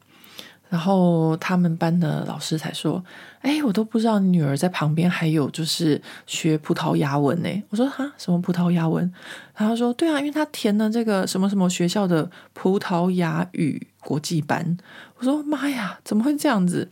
[0.70, 3.04] 然后他们班的老师才说
[3.44, 9.12] ：“哎，我都不知道女儿在旁边还有就是学葡萄牙文呢。”我说：“哈，什么葡萄牙文？”
[9.54, 14.74] 然后说：“对啊，因为他填了这个什么什么学校的葡萄牙语国际班。”
[15.18, 16.90] 我说：“妈呀，怎么会这样子？”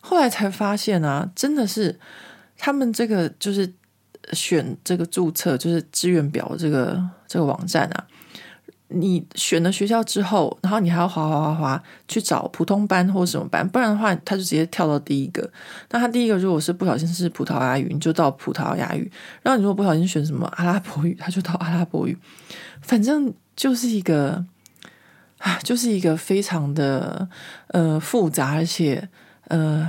[0.00, 2.00] 后来才发现啊，真的是
[2.56, 3.70] 他们这个就是
[4.32, 6.98] 选这个注册就是志愿表这个
[7.28, 8.06] 这个网站啊。
[8.92, 15.48] 你选了学校之后，然后你还要滑滑滑滑去找普通班或者什么班，不然的话，他就直接跳到第一个。
[15.90, 19.08] 那他第一个如果是不小心是葡萄牙语，你就到葡萄牙语；
[19.42, 22.18] 然后你如果不小心选什么阿拉伯语，他就到阿拉伯语。
[22.82, 24.44] 反正就是一个
[25.38, 27.28] 啊，就是一个非常的
[27.68, 29.08] 呃复杂，而且
[29.48, 29.88] 呃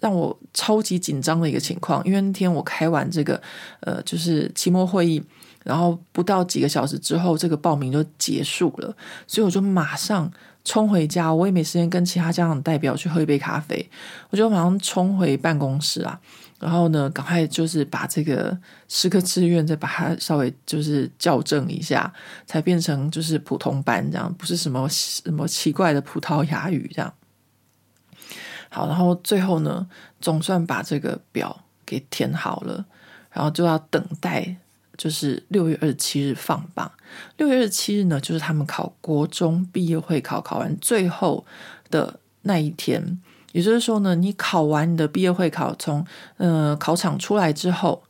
[0.00, 2.04] 让我超级紧张的一个情况。
[2.04, 3.40] 因为那天我开完这个
[3.80, 5.22] 呃就是期末会议，
[5.68, 8.96] 然后不到几个小时之后，这个报名就结束了，
[9.26, 10.32] 所以我就马上
[10.64, 13.86] 冲回家，我也没时间跟其他家长代表去喝一杯咖啡，
[14.30, 16.18] 我就马上冲回办公室啊。
[16.58, 18.58] 然后呢，赶快就是把这个
[18.88, 22.10] 十个志愿再把它稍微就是校正一下，
[22.46, 27.12] 才变成就是普通班这样，不是什么什么奇怪的葡萄牙语这样。
[28.70, 29.86] 好，然后最后呢，
[30.18, 32.86] 总算把这个表给填好了，
[33.30, 34.56] 然后就要等待，
[34.98, 36.92] 就是六月二十七日放榜。
[37.38, 41.46] 六月二十七日呢，就是他们考国中毕业会考，考完最后
[41.88, 43.18] 的那一天。
[43.52, 46.04] 也就是说呢，你考完你的毕业会考，从
[46.36, 48.02] 呃考场出来之后，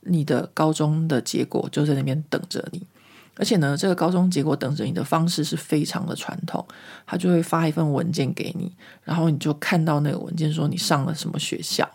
[0.00, 2.86] 你的高中的结果就在那边等着你。
[3.34, 6.64] 而且呢，这个高中结果等着你的方式是非常的传统，
[7.06, 8.70] 他就会发一份文件给你，
[9.04, 11.88] 然后你就看到那个文件说你上了什么学校，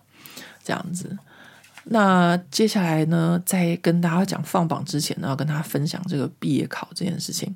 [0.64, 1.16] 这样子。
[1.90, 7.56] 那接下来呢，在跟大家讲放榜之前呢，要跟大家分享这个毕业考这件事情。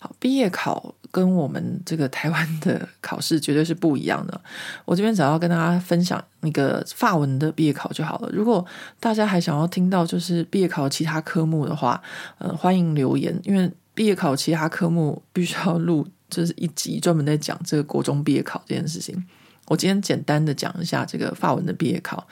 [0.00, 4.38] 好毕业考跟我们这个台湾的考试绝对是不一样的。
[4.84, 8.28] 我这边只要跟大家分享那个法文的毕业考就好了。
[8.30, 8.62] 如果
[9.00, 12.02] 大家还想要听到就是毕业考其他科目的话，
[12.36, 19.24] 呃，欢迎留言，因为毕业考其他科目必须要录，就是一集专门在讲这个国中毕业考这件事情。
[19.68, 22.26] 我今天简单的讲一下这个法文的毕业考。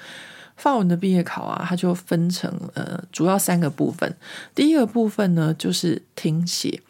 [0.62, 4.16] 法文的毕业考啊，它就分成呃主要三个部分。
[4.54, 6.80] 第一个部分呢，就是听写。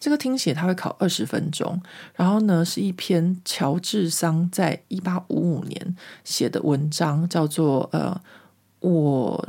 [0.00, 1.80] 这个听写它会考二十分钟，
[2.16, 8.20] 然后呢是一篇乔治桑在一八五五年写的文章，叫做呃
[8.80, 9.48] 我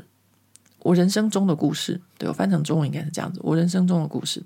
[0.79, 4.43] 我人生中的故事，对，我翻成中文应该是这样子，我人生中的故事。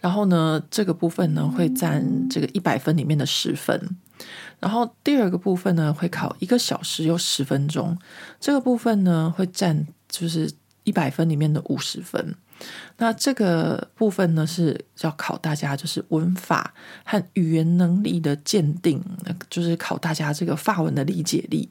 [0.00, 3.96] 然后呢这个部分呢会占这个一百分里面的十分，
[4.60, 7.98] 然后第二个部分呢会考一个小时有十分钟，
[8.38, 10.50] 这个部分呢会占就是
[10.84, 12.34] 一百分里面的五十分。
[12.98, 19.02] 那这个部分呢，是要考大家就是文法和语言能力的鉴定，
[19.48, 21.70] 就是考大家这个法文的理解力。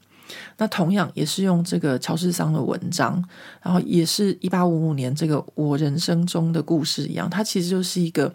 [0.57, 3.23] 那同样也是用这个乔治桑的文章，
[3.61, 8.33] 然后也是一八五五年这个我人生中的故事一样，它其实就是一个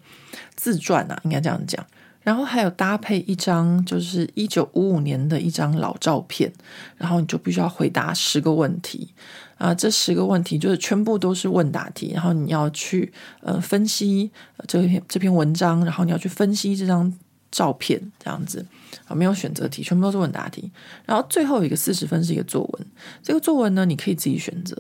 [0.55, 1.85] 自传啊，应该这样讲。
[2.25, 6.51] 然后还有搭配一张就是一九五五年的一张老照片，
[6.97, 9.11] 然后你就必须要回答十个问题
[9.59, 13.13] 啊，这十个问题就是全部都是问答题，然后你要去
[13.43, 14.31] 呃分析
[14.67, 17.13] 这篇这篇文章，然后你要去分析这张
[17.51, 18.65] 照片，这样子
[19.07, 20.73] 啊，没有选择题，全部都是问答题。
[21.05, 22.87] 然后最后一个四十分是一个作文，
[23.23, 24.75] 这个作文呢，你可以自己选择，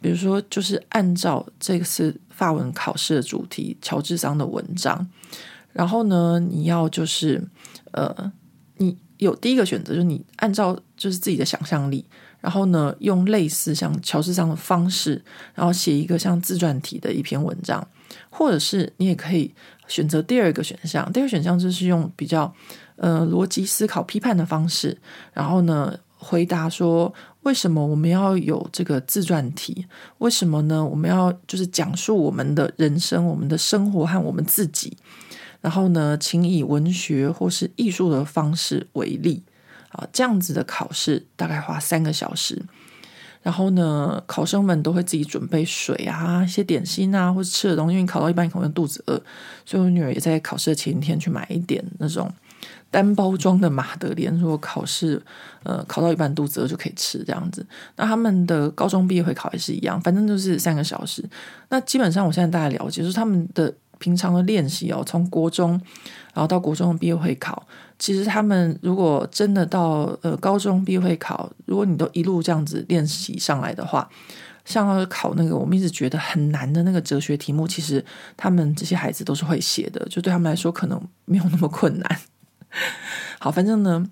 [0.00, 5.06] 比如说就是按照这次法文考试的主题乔治桑的文章。
[5.78, 7.40] 然后呢，你要就是，
[7.92, 8.32] 呃，
[8.78, 12.04] 你有第一个选择，就是你按照就是自己的想象力，
[12.40, 15.22] 然后呢，用类似像乔治桑的方式，
[15.54, 17.86] 然后写一个像自传体的一篇文章，
[18.28, 19.54] 或者是你也可以
[19.86, 21.08] 选择第二个选项。
[21.12, 22.52] 第二个选项就是用比较
[22.96, 24.98] 呃逻辑思考、批判的方式，
[25.32, 29.86] 然后呢，回答说为什么我们要有这个自传体？
[30.18, 30.84] 为什么呢？
[30.84, 34.96] 我们要就是讲述我们的人生、我们的生活和我们自己。
[35.60, 39.42] 然后呢，请以文学或是艺术的方式为例
[39.90, 42.62] 啊，这样子的考试大概花三个小时。
[43.40, 47.94] 然后呢，考生们都会自己准备水啊、一些点心啊，或者吃的东西。
[47.94, 49.14] 因为考到一半可能肚子饿，
[49.64, 52.30] 所以我女儿也在考试的前一天去买一点那种
[52.90, 55.22] 单包装的马德莲，如果考试
[55.62, 57.64] 呃考到一半肚子饿就可以吃这样子。
[57.96, 61.24] 那他们的高中毕业会考也是一样，反正就是三个小时。
[61.68, 63.72] 那基本上我现在大概了解，就是他们的。
[63.98, 65.72] 平常的练习哦，从国中
[66.32, 67.66] 然后到国中的毕业会考，
[67.98, 74.08] 其实他们如果真的到呃高中毕业会考，如果你都一路这样子练习上来的话，
[74.64, 78.04] 像考那个我们一直觉得很难的那个哲学题目，其实
[78.36, 82.20] 他们这些孩子都是会写的，就对他们来说可能没有那么困难。
[83.40, 84.08] 好，反正呢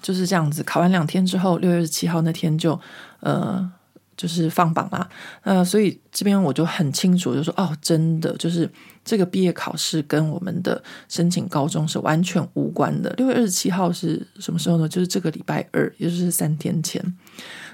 [0.00, 2.80] 就是这样子，考完两天之后，六月十七号那天就
[3.20, 3.72] 呃。
[4.16, 5.08] 就是放榜啦，
[5.42, 8.70] 呃，所以这边我就很清楚，就说哦，真的就是
[9.04, 13.10] 这个毕业考试跟我们的申请高中是完全无关的。
[13.18, 14.88] 六月二十七号是什么时候呢？
[14.88, 17.02] 就是这个礼拜二，也就是三天前。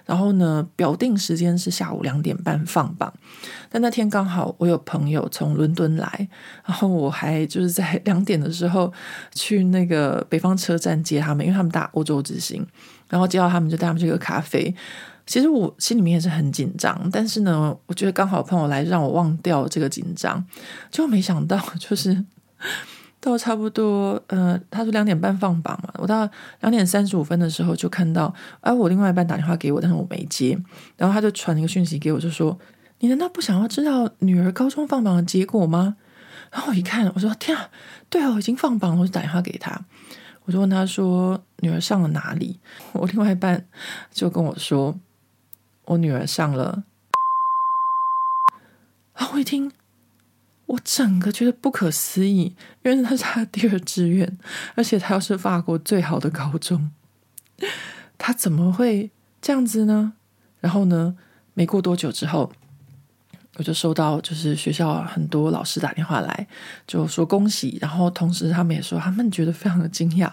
[0.05, 3.15] 然后呢，表定时间是下午两点半放榜，
[3.71, 6.29] 但那天刚好我有朋友从伦敦来，
[6.67, 8.93] 然后我还就是在 两点的时候
[9.33, 12.67] 去那个北方车站接他们，因为他们搭欧洲之星，
[13.09, 14.75] 然后接到他们就带他们去个咖啡。
[15.27, 20.45] 其实我心里面也是很紧张，但是呢，我觉得刚好朋友来让我忘掉这个紧张，
[20.91, 22.25] 就没想到就是
[23.21, 26.29] 到差不多呃，他说两点半放榜嘛，我到
[26.61, 30.59] 两点三十五分的时候就看到，哎，我另外一半打电话给我，但是我没接，
[30.97, 32.59] 然后他就传了一个讯息给我，就说
[32.99, 35.97] ：“你难道不想要知道女儿高中放榜的结果吗？”
[36.51, 37.71] 然后我一看，我说：“天啊，
[38.11, 39.81] 对哦，已经放榜了。”我就打电话给他，
[40.45, 42.59] 我就问他说：“女儿上了哪里？”
[42.93, 43.65] 我另外一半
[44.11, 44.99] 就跟我说。
[45.93, 46.85] 我女儿上了，
[49.15, 49.31] 啊！
[49.33, 49.71] 我一听，
[50.67, 54.39] 我整个觉得不可思议，因为那是他的第二志愿，
[54.75, 56.91] 而且他又是法国最好的高中，
[58.17, 60.15] 他怎么会这样子呢？
[60.61, 61.17] 然后呢，
[61.55, 62.53] 没过多久之后，
[63.57, 66.47] 我就收到就是学校很多老师打电话来，
[66.87, 70.31] 就说恭喜，然后同时他们也说他们觉得非常的惊讶，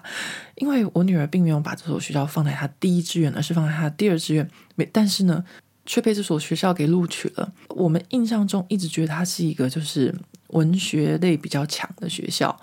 [0.56, 5.44] 因为我女儿并没有把这所学校放在她第一志愿，而是放在她第二志愿，没，但是呢，
[5.86, 7.52] 却被这所学校给录取了。
[7.68, 10.16] 我们印象中一直觉得它是一个就是
[10.52, 12.58] 文学类比较强的学校，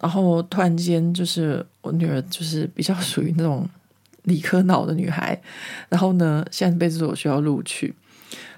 [0.00, 3.68] 然后突然间就是我女儿就是比较属于那种
[4.22, 5.38] 理科脑的女孩，
[5.90, 7.94] 然后呢，现在被这所学校录取。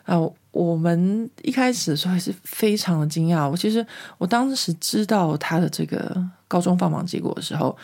[0.05, 0.16] 啊，
[0.57, 3.46] 我们一开始的时候还是非常的惊讶。
[3.46, 3.86] 我其实
[4.16, 6.16] 我当时知道他的这个
[6.48, 7.76] 高中放榜结果的时候，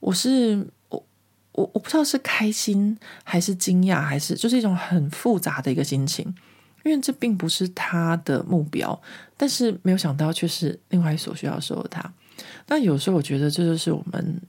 [0.00, 1.04] 我是我
[1.52, 6.24] 我我不知道是开心还是惊讶，还是就是一种很复杂的一个心情，
[6.84, 8.98] 因为这并不是他的目标，
[9.36, 12.10] 但是没有想到却是另外一所学校收了他。
[12.66, 14.40] 那有时候我觉得这就是我们。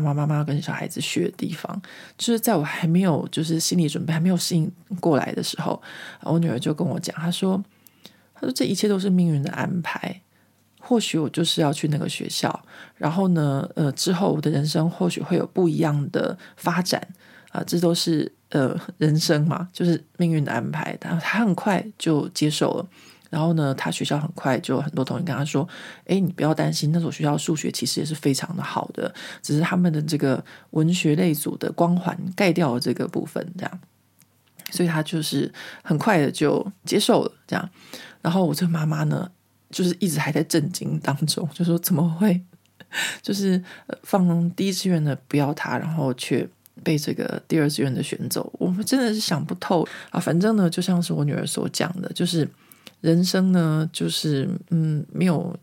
[0.00, 1.80] 爸爸妈妈跟小孩子学的地方，
[2.18, 4.70] 就是在我还没有就是心理准备还没有适应
[5.00, 5.80] 过来的时候，
[6.22, 7.62] 我女儿就跟我讲，她说
[8.34, 10.20] ：“她说这一切都是命运的安排，
[10.80, 12.64] 或许我就是要去那个学校，
[12.96, 17.06] 然后呢，呃，之后我的人生或许会有不一样的发展
[17.50, 22.86] 啊，这都是呃人生嘛，就是命运的安排。”她她很快就接受了。
[23.34, 25.68] 然后呢，他学校很快就很多同学跟他说
[26.06, 29.12] ：“哎，你不要担心，那所学校数学其实也是非常的好的，
[29.42, 33.80] 只是他们的这个文学类组的光环盖掉了这个部分，这样。
[34.70, 37.68] 所以他就是很快的就接受了这样。
[38.22, 39.28] 然后我这个妈妈呢，
[39.68, 42.40] 就是一直还在震惊当中，就说怎么会，
[43.20, 43.60] 就是
[44.04, 46.48] 放第一志愿的不要他，然后却
[46.84, 50.20] 被这个第二志愿的选走，我们真的是想不透啊。
[50.20, 52.48] 反正呢，就像是我女儿所讲的，就是。
[53.04, 55.54] 人生呢，就是嗯，没有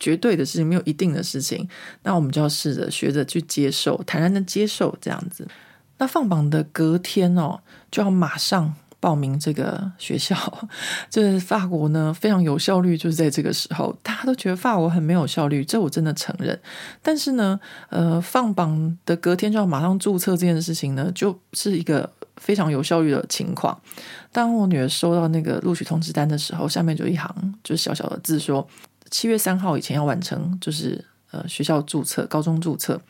[0.00, 1.68] 绝对的事情，没有一定的事情。
[2.04, 5.46] 那我们就要试着学着去接受，坦然的接受这样子。
[5.98, 10.34] 那放榜的隔天哦，就要马上报名这个学校。
[11.10, 16.58] 这法国呢，非常有效率，就是在这个时候，大家都觉得法国很没有效率，这我真的承认。
[17.02, 22.10] 但是呢，呃，放榜的隔天就要马上注册这件事情呢，就是一个。
[22.40, 23.78] 非常有效率的情况。
[24.32, 28.66] 当我女儿收到那个录取通知单的时候，下面就一行就是小小的字说：
[29.10, 33.00] 七月三号以前要完成，就是呃学校注册，高中注册。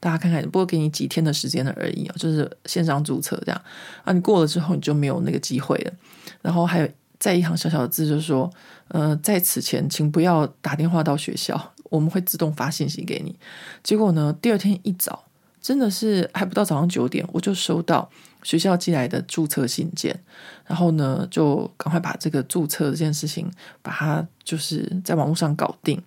[0.00, 3.62] 大家看看，不过给你几天的时间了而已啊，就是线上注册这样
[4.04, 4.12] 啊。
[4.12, 5.92] 你过了之后，你就没有那个机会了。
[6.40, 8.50] 然后还有再一行小小的字，就是说：
[8.88, 13.36] 呃，在此前请不要打电话到学校，我们会自动发信息给你。
[13.82, 15.24] 结果呢，第二天一早，
[15.60, 18.10] 真的是还不到早上九点，我就收到。
[18.44, 20.16] 学校寄来的注册信件，
[20.64, 23.50] 然后呢，就赶快把这个注册这件事情，
[23.82, 26.00] 把它就是在网络上搞定。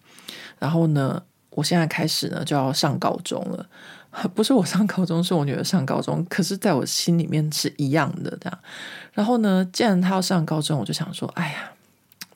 [0.58, 3.68] 然后呢，我现在开始呢就要上高中了，
[4.34, 6.26] 不是我上高中，是我女儿上高中。
[6.30, 8.60] 可是，在我心里面是一样的这样。
[9.12, 11.72] 然后呢，既然她要上高中，我就想说，哎呀，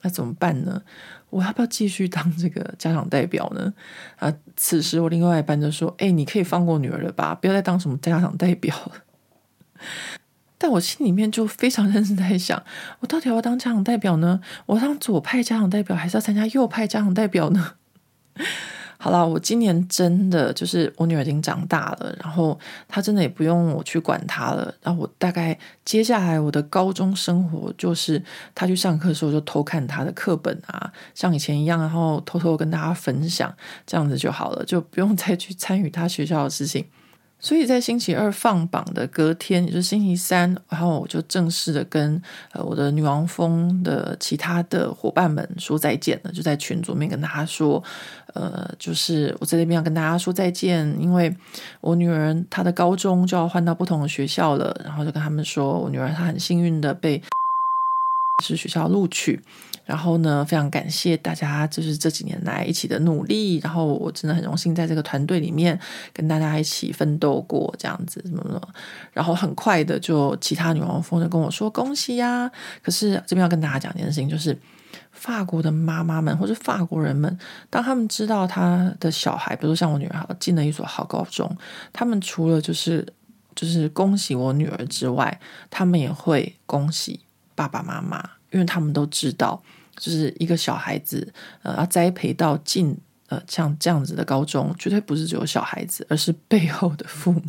[0.01, 0.81] 那怎么办呢？
[1.29, 3.73] 我要不要继续当这个家长代表呢？
[4.17, 8.93] 啊，此时我另外一半就说，哎，你可以放过女儿了吧，不要再当什么家长代表了。
[10.57, 12.63] 但我心里面就非常认真在想，
[13.01, 14.39] 我到底要当家长代表呢？
[14.67, 17.73] 我当左派家长代表，还是要参加右派家长代表呢？
[18.97, 24.73] 好了，我今年真的就是我女儿已经长大了，然后她真的也不用我去管她了。
[24.81, 28.21] 然后我大概接下来我的高中生活，就是
[28.53, 33.53] 她去上课的时候就偷看她的课本啊，像以前一样，然后偷偷跟大家分享，
[33.85, 36.85] 这样子就好了，就不用再去参与她学校的事情。
[37.39, 42.19] 所以在星期二放榜的隔天，也就是星期三，然后我就正式的跟
[42.53, 47.83] 呃我的女王蜂的其他的伙伴们说再见了，就在群组面跟大家说，
[48.33, 51.35] 呃，就是我在那边要跟大家说再见，因为
[51.81, 57.21] 我女儿她的高中就要换到不同的学校了，然后就跟他们说我女儿她很幸运的被。
[58.43, 59.39] 是学校录取。
[59.85, 63.59] 然后呢，非常感谢大家，就是这几年来一起的努力。
[63.59, 65.79] 然后我真的很荣幸在这个团队里面
[66.11, 68.59] 跟大家一起奋斗过，这样子什么什么。
[69.13, 72.49] 然后很快的，就其他女王蜂就跟我说恭喜呀。
[72.81, 74.57] 可是这边要跟大家讲一件事情，就是
[75.11, 77.37] 法国的妈妈们或者法国人们，
[77.69, 81.55] 当他们知道他的小孩，比如说像我女儿，进了一所好高中，
[81.93, 83.05] 他们除了就是
[83.53, 87.19] 就是恭喜我女儿之外，他们也会恭喜
[87.55, 88.29] 爸爸妈妈。
[88.51, 89.61] 因为他们都知道，
[89.97, 92.97] 就是一个小孩子，呃，要栽培到进
[93.27, 97.41] 呃像这样子的高中，绝对不是只有小孩子，而是背后的父母。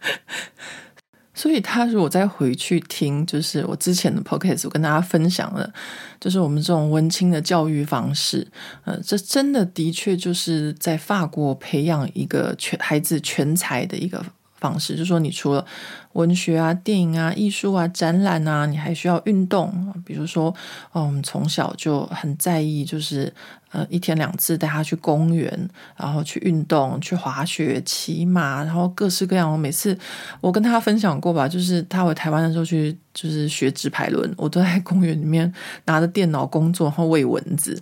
[1.34, 5.72] 所以，他如果再回去听，就是我之前的 podcast，我跟大家分享了，
[6.18, 8.44] 就是我们这种文青的教育方式，
[8.84, 14.24] 呃，这真的的确就是在法国培养一个全孩子全才的一个。
[14.62, 15.66] 方式就是说，你除了
[16.14, 19.92] 文学啊、电影啊、艺术啊、展览啊，你还需要运动。
[20.04, 20.54] 比如说，
[20.92, 23.32] 哦，我们从小就很在意，就是
[23.70, 29.50] 呃，一天两次带他去公园，然后去运动、去滑雪、骑马，然后各式各样。
[29.50, 29.96] 我每次
[30.40, 35.52] 我跟他分享过吧，就是他回台湾的时候去，就是学直排轮，我都在公园里面
[35.86, 37.80] 拿着电脑工作，然后喂蚊子。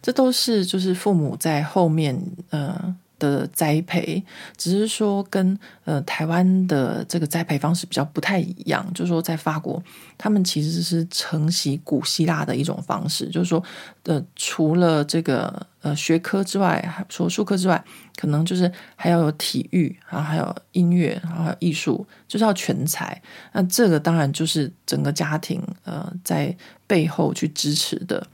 [0.00, 2.20] 这都是就是父母在后面
[2.50, 2.94] 呃。
[3.18, 4.22] 的栽培，
[4.56, 8.86] 只是说跟呃台湾的这个栽培方式比较不太一样。
[8.94, 9.82] 就是说，在法国，
[10.18, 13.28] 他们其实是承袭古希腊的一种方式。
[13.28, 13.62] 就是说，
[14.04, 17.82] 呃，除了这个呃学科之外，还除了术科之外，
[18.16, 23.20] 可能就是还要有体育，然后还有音乐，然后还有艺术，就是要全才。
[23.52, 26.54] 那这个当然就是整个家庭呃在
[26.86, 28.26] 背后去支持的。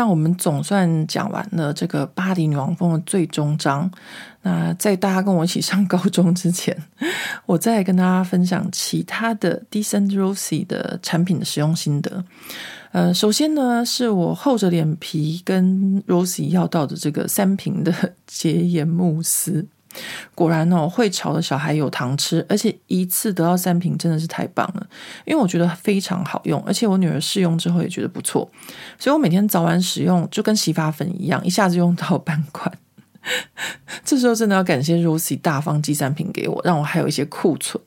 [0.00, 3.90] 那我们总算讲完了这个巴黎女王风的最终章。
[4.40, 6.74] 那在大家跟我一起上高中之前，
[7.44, 12.24] 我再跟大家分享其他的 Decent Rosie 的产品的使用心得。
[12.92, 17.92] 呃，首先呢，是我厚着脸皮跟 Rosie 要到的这个三瓶的
[18.26, 19.66] 洁颜慕斯。
[20.34, 24.86] 果然哦，会吵的小孩有糖吃，而且一次得到三瓶真的是太棒了。
[25.24, 28.50] 因为我觉得非常好用，而且我女儿试用之后也觉得不错，
[28.98, 32.72] 所以我每天早晚使用就跟洗发粉一样，一下子用到半罐。
[34.02, 37.82] 这时候真的要感谢 Rosie 大方寄三瓶给我，让我还有一些库存。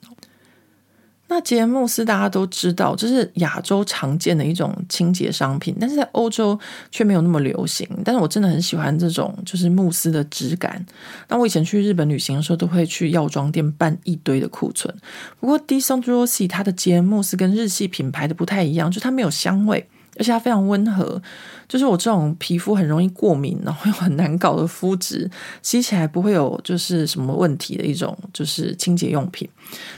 [1.29, 6.59] 那洁颜慕斯大家都知道，这是亚洲常见的一种清洁商品，但是在欧洲
[6.91, 7.87] 却没有那么流行。
[8.05, 10.85] 但是我真的很喜欢这种就是慕斯的质感。
[11.27, 14.93] 那我以前去日本旅行的时候，都会去药妆店办一堆的库存。
[15.39, 19.87] 不过 d i s o n d r o s i 它的洁颜慕斯跟日系品牌的不太一样，就它没有香味。
[20.17, 21.21] 而且它非常温和，
[21.67, 25.29] 就是我这种皮肤很容易过敏，然后又很难搞的肤质，
[25.61, 29.49] 洗起来不会有就是什么问题的一种就是清洁用品。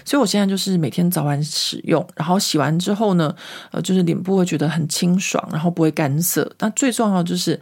[0.03, 3.35] 所以我现在就是每天早晚使用，然后洗完之后呢，
[3.71, 6.49] 呃，就是脸部会觉得很清爽，然后不会干涩。
[6.59, 7.59] 那最重要就是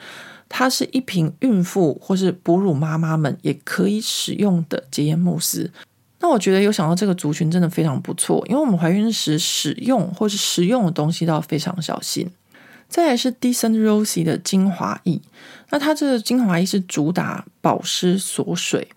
[0.48, 5.72] 它是一瓶孕妇或是哺乳妈妈们也可以使用的洁颜慕斯。
[6.20, 12.30] 那我觉得有想到这个族群真的非常不错，因为我们怀孕时使用或是食用的东西都要非常小心。
[12.94, 15.20] 再来是 Decent Rosy 的精华液，
[15.72, 18.88] 那它这个精华液是主打保湿锁水。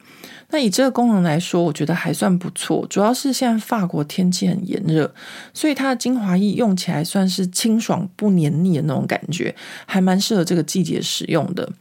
[0.50, 2.86] 那以这个功能来说，我觉得还算不错。
[2.90, 5.10] 主要是现在法国天气很炎热，
[5.54, 11.72] 所以它的精华液用起来算是清爽不黏腻的那种感觉，还蛮适合这个季节使用的。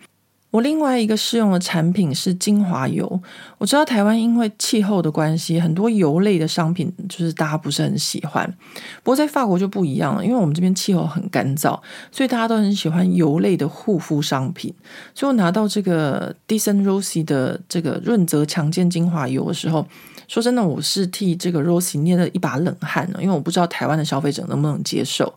[0.56, 3.22] 我另外一个试用的产品是精华油。
[3.58, 8.50] 我知道台湾因为气候的关系，很多油类的商品就是大家不是很喜欢。
[9.04, 11.78] 不过在法国就不一样了，因为我们这边气候很干燥，
[12.10, 14.74] 所以大家都很喜欢油类的护肤商品。
[15.14, 19.86] 所以我拿到这个 Decent Rossi 的这个润泽强健精华油的时候，
[20.30, 25.34] 说真的，我是替这个 Rossi 捏了一把冷汗，因为我不知道台湾的消费者能不能接受。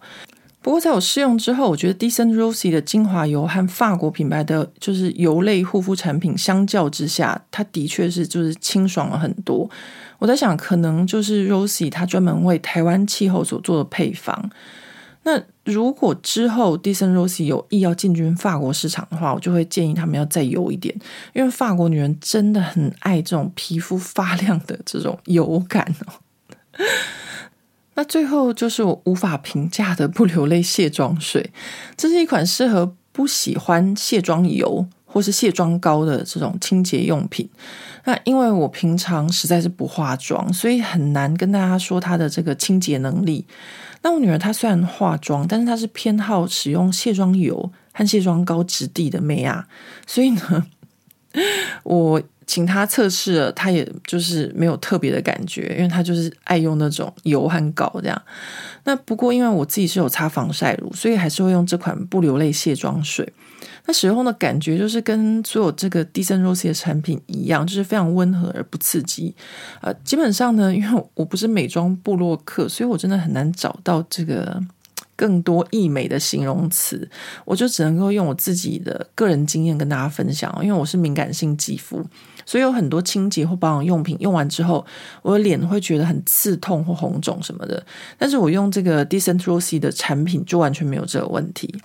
[0.60, 9.70] 不过在我试用之后，我觉得 Decent Rossi 的精华油和法国品牌的就是油类护肤产品相较之下，它的确是就是清爽了很多。
[10.18, 14.50] 我在想，可能就是 Rossi 它专门为台湾气候所做的配方。
[15.22, 20.94] 那如果之后 Decent Rossi 有意要进军法国市场的话，我就会建议他们要再油一点，
[21.34, 26.12] 因为法国女人真的很爱这种皮肤发亮的这种油感哦。
[27.98, 31.50] 那最后就是我无法评价的不流泪卸妆水，
[31.96, 37.50] 这是一款适合不喜欢卸妆油或是卸妆膏的这种清洁用品。
[38.04, 43.44] 那因为我平常实在是不化妆，所以很难跟大家说它的这个清洁能力。
[44.02, 49.66] 那我女儿她虽然化妆，但是她是偏好使用卸妆油和卸妆膏质地的妹啊，
[50.06, 50.66] 所以呢，
[51.82, 52.22] 我。
[52.48, 58.22] 请他测试了，他也就是没有特别的感觉，因为他就是爱用那种油和膏这样。
[58.84, 63.30] 那不过因为我自己是有擦防晒乳，所以还是会用这款不流泪卸妆水。
[63.86, 69.34] 那使用的感觉就是跟所有这个 Decent Rosy 的产品一样，就是非常温和而不刺激。
[69.82, 74.58] 呃，基本上呢，因为我不是美妆部落客，所以我真的很难找到这个。
[75.18, 77.10] 更多义美的形容词，
[77.44, 80.56] 我就只能够用我自己的个人经验跟大家分享。
[80.62, 82.06] 因为我是敏感性肌肤，
[82.48, 84.82] 所以有很多清洁或保养用品用完之后，
[85.20, 87.84] 我的脸会觉得很刺痛或红肿什么的。
[88.16, 91.78] 但是我用这个 Decent Rosy 的产品就完全没有这个问题。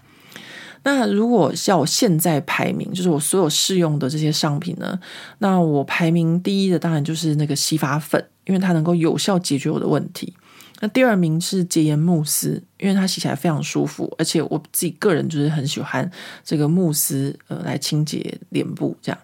[0.84, 4.98] 那如果像我现在排名，就是我所有试用的这些商品呢，
[5.40, 10.34] 那我排名第一的当然就是那个洗发粉，因为它能够有效解决我的问题。
[10.80, 16.10] 那第二名是洁颜慕斯，因为它洗起来非常舒服，而且我自己个人就是很喜欢
[16.42, 19.20] 这个慕斯呃来清洁脸部这样。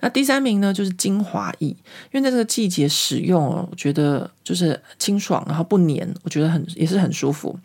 [0.00, 1.76] 那第三名呢就是精华液，因
[2.14, 7.58] 为在这个季节使用哦，我觉得就是清爽，然后不黏，我觉得很也是很舒服。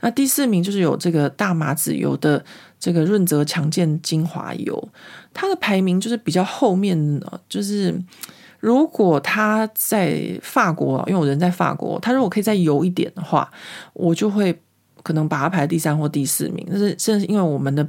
[0.00, 2.44] 那第四名就是有这个大麻籽油的
[2.78, 4.88] 这个润泽强健精华油，
[5.34, 8.00] 它的排名就是比较后面呢，就是。
[8.60, 13.48] 如果他在法国，因为我人在法国，他如果可以再油一点的话，
[13.92, 14.52] 我就会
[15.04, 16.66] 可能把它排第三或第四名。
[16.68, 17.88] 但是，甚至因为我们的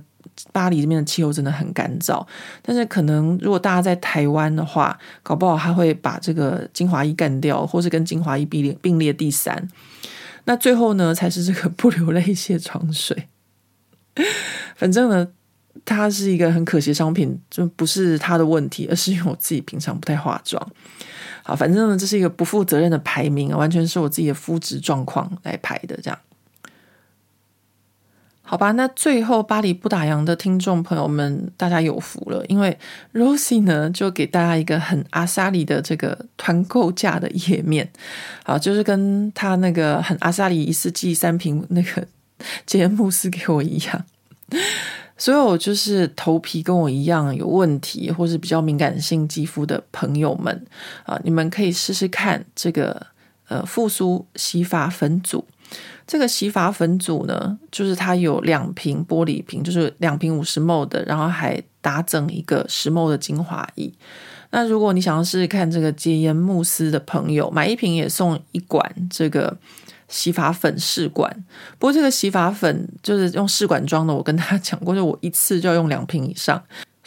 [0.52, 2.26] 巴黎这边的气候真的很干燥，
[2.62, 9.68] 但是可能如果大家在台湾的话，搞不好他会把这个精华一干掉，或是跟精华一并列并列第三。
[10.46, 13.28] 那最后呢，才是这个不流泪卸妆水。
[14.76, 15.28] 反正呢。
[15.86, 20.62] 它是一个很可惜的商品，就不是它的问题，而是因为我自己平常不太化妆。
[21.42, 26.20] 好，反正呢，这是一个不负责任的排名啊，完全是我自己的肤质状况来排的，这样。
[28.50, 32.76] 好吧，那最后巴黎不打烊的听众朋友们，大家有福了，因为
[33.14, 37.88] Rosie 呢就给大家一个很阿萨里的这个团购价的页面，
[38.44, 42.08] 好，就是跟他那个很阿萨里一次寄三瓶那个
[42.66, 44.04] 洁颜慕斯给我一样。
[45.16, 50.66] 所有就是头皮跟我一样有问题，或是比较敏感性肌肤的朋友们
[51.04, 53.06] 啊，你们可以试试看这个
[53.48, 55.46] 呃复苏洗发粉组。
[56.10, 63.94] 这个洗发粉组呢，就是它有两瓶玻璃瓶，就是两瓶五十 ml 的，然后还搭赠一个十 ml 的精华液。
[64.50, 69.56] 那如果你想要试试看这个洁颜慕斯的朋友，买一瓶也送一管这个。
[70.12, 71.32] 洗发粉试管，
[71.78, 74.12] 不过这个洗发粉就是用试管装的。
[74.12, 76.60] 我跟他讲过，就我一次就要用两瓶以上。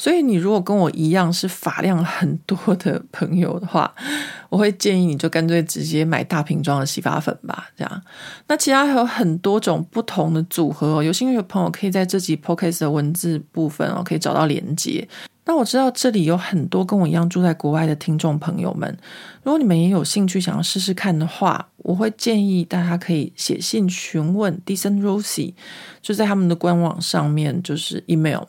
[0.03, 3.95] 所以你如果跟我一样是发量很多的朋友的话，
[4.51, 7.69] 我会建议你就干脆直接买大瓶装的洗发粉吧。
[7.77, 8.03] 这样，
[8.49, 11.03] 那其他还有很多种不同的组合哦。
[11.05, 15.07] 有兴趣的朋友可以在这集 p o c a s t 的文字部分哦，可以找到连接。
[15.45, 18.97] 那我知道这里有很多跟我一样住在国外的听众朋友们，
[19.43, 25.55] 如果你们也有兴趣想要试试看的话，我会建议大家可以写信询问 Decent Rosie，
[26.01, 28.45] 就在他们的官网上面，就是 email。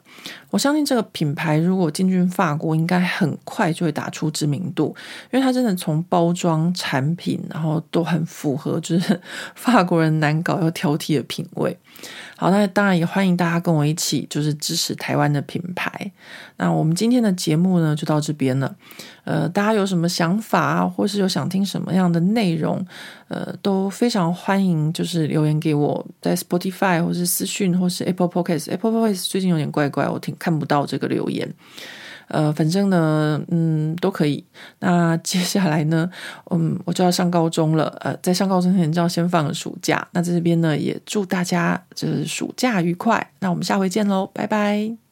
[0.52, 4.95] 我相信这个品牌如果进军法国，应该很快就会打出知名度，
[5.32, 9.20] 因为它真的从包装、产品，然后都很符合就是
[9.56, 11.76] 法国人难搞又挑剔的品味。
[12.36, 16.12] 好，那当然也欢迎大家跟我一起，就是支持台湾的品牌。
[16.58, 18.76] 那我们今天的节目呢，就到这边了。
[19.24, 22.86] 呃，大家有什么想法啊，或是有想听什么样的内容，
[23.30, 28.70] 呃，都非常欢迎，就是留言给我，在 Spotify 或是私讯，或是 Apple Podcast。
[28.72, 31.50] Apple Podcast 最近有点怪怪，我听看不到这个留言。
[32.34, 34.43] 呃，反正呢，嗯，都可以。
[34.80, 36.10] 那 接下来呢，
[36.49, 37.95] 嗯，我就要上高中了。
[38.01, 40.05] 呃，在上高中前就要先放暑假。
[40.11, 43.31] 那在这边呢，也祝大家就是暑假愉快。
[43.39, 45.03] 那我们下回见喽，拜拜。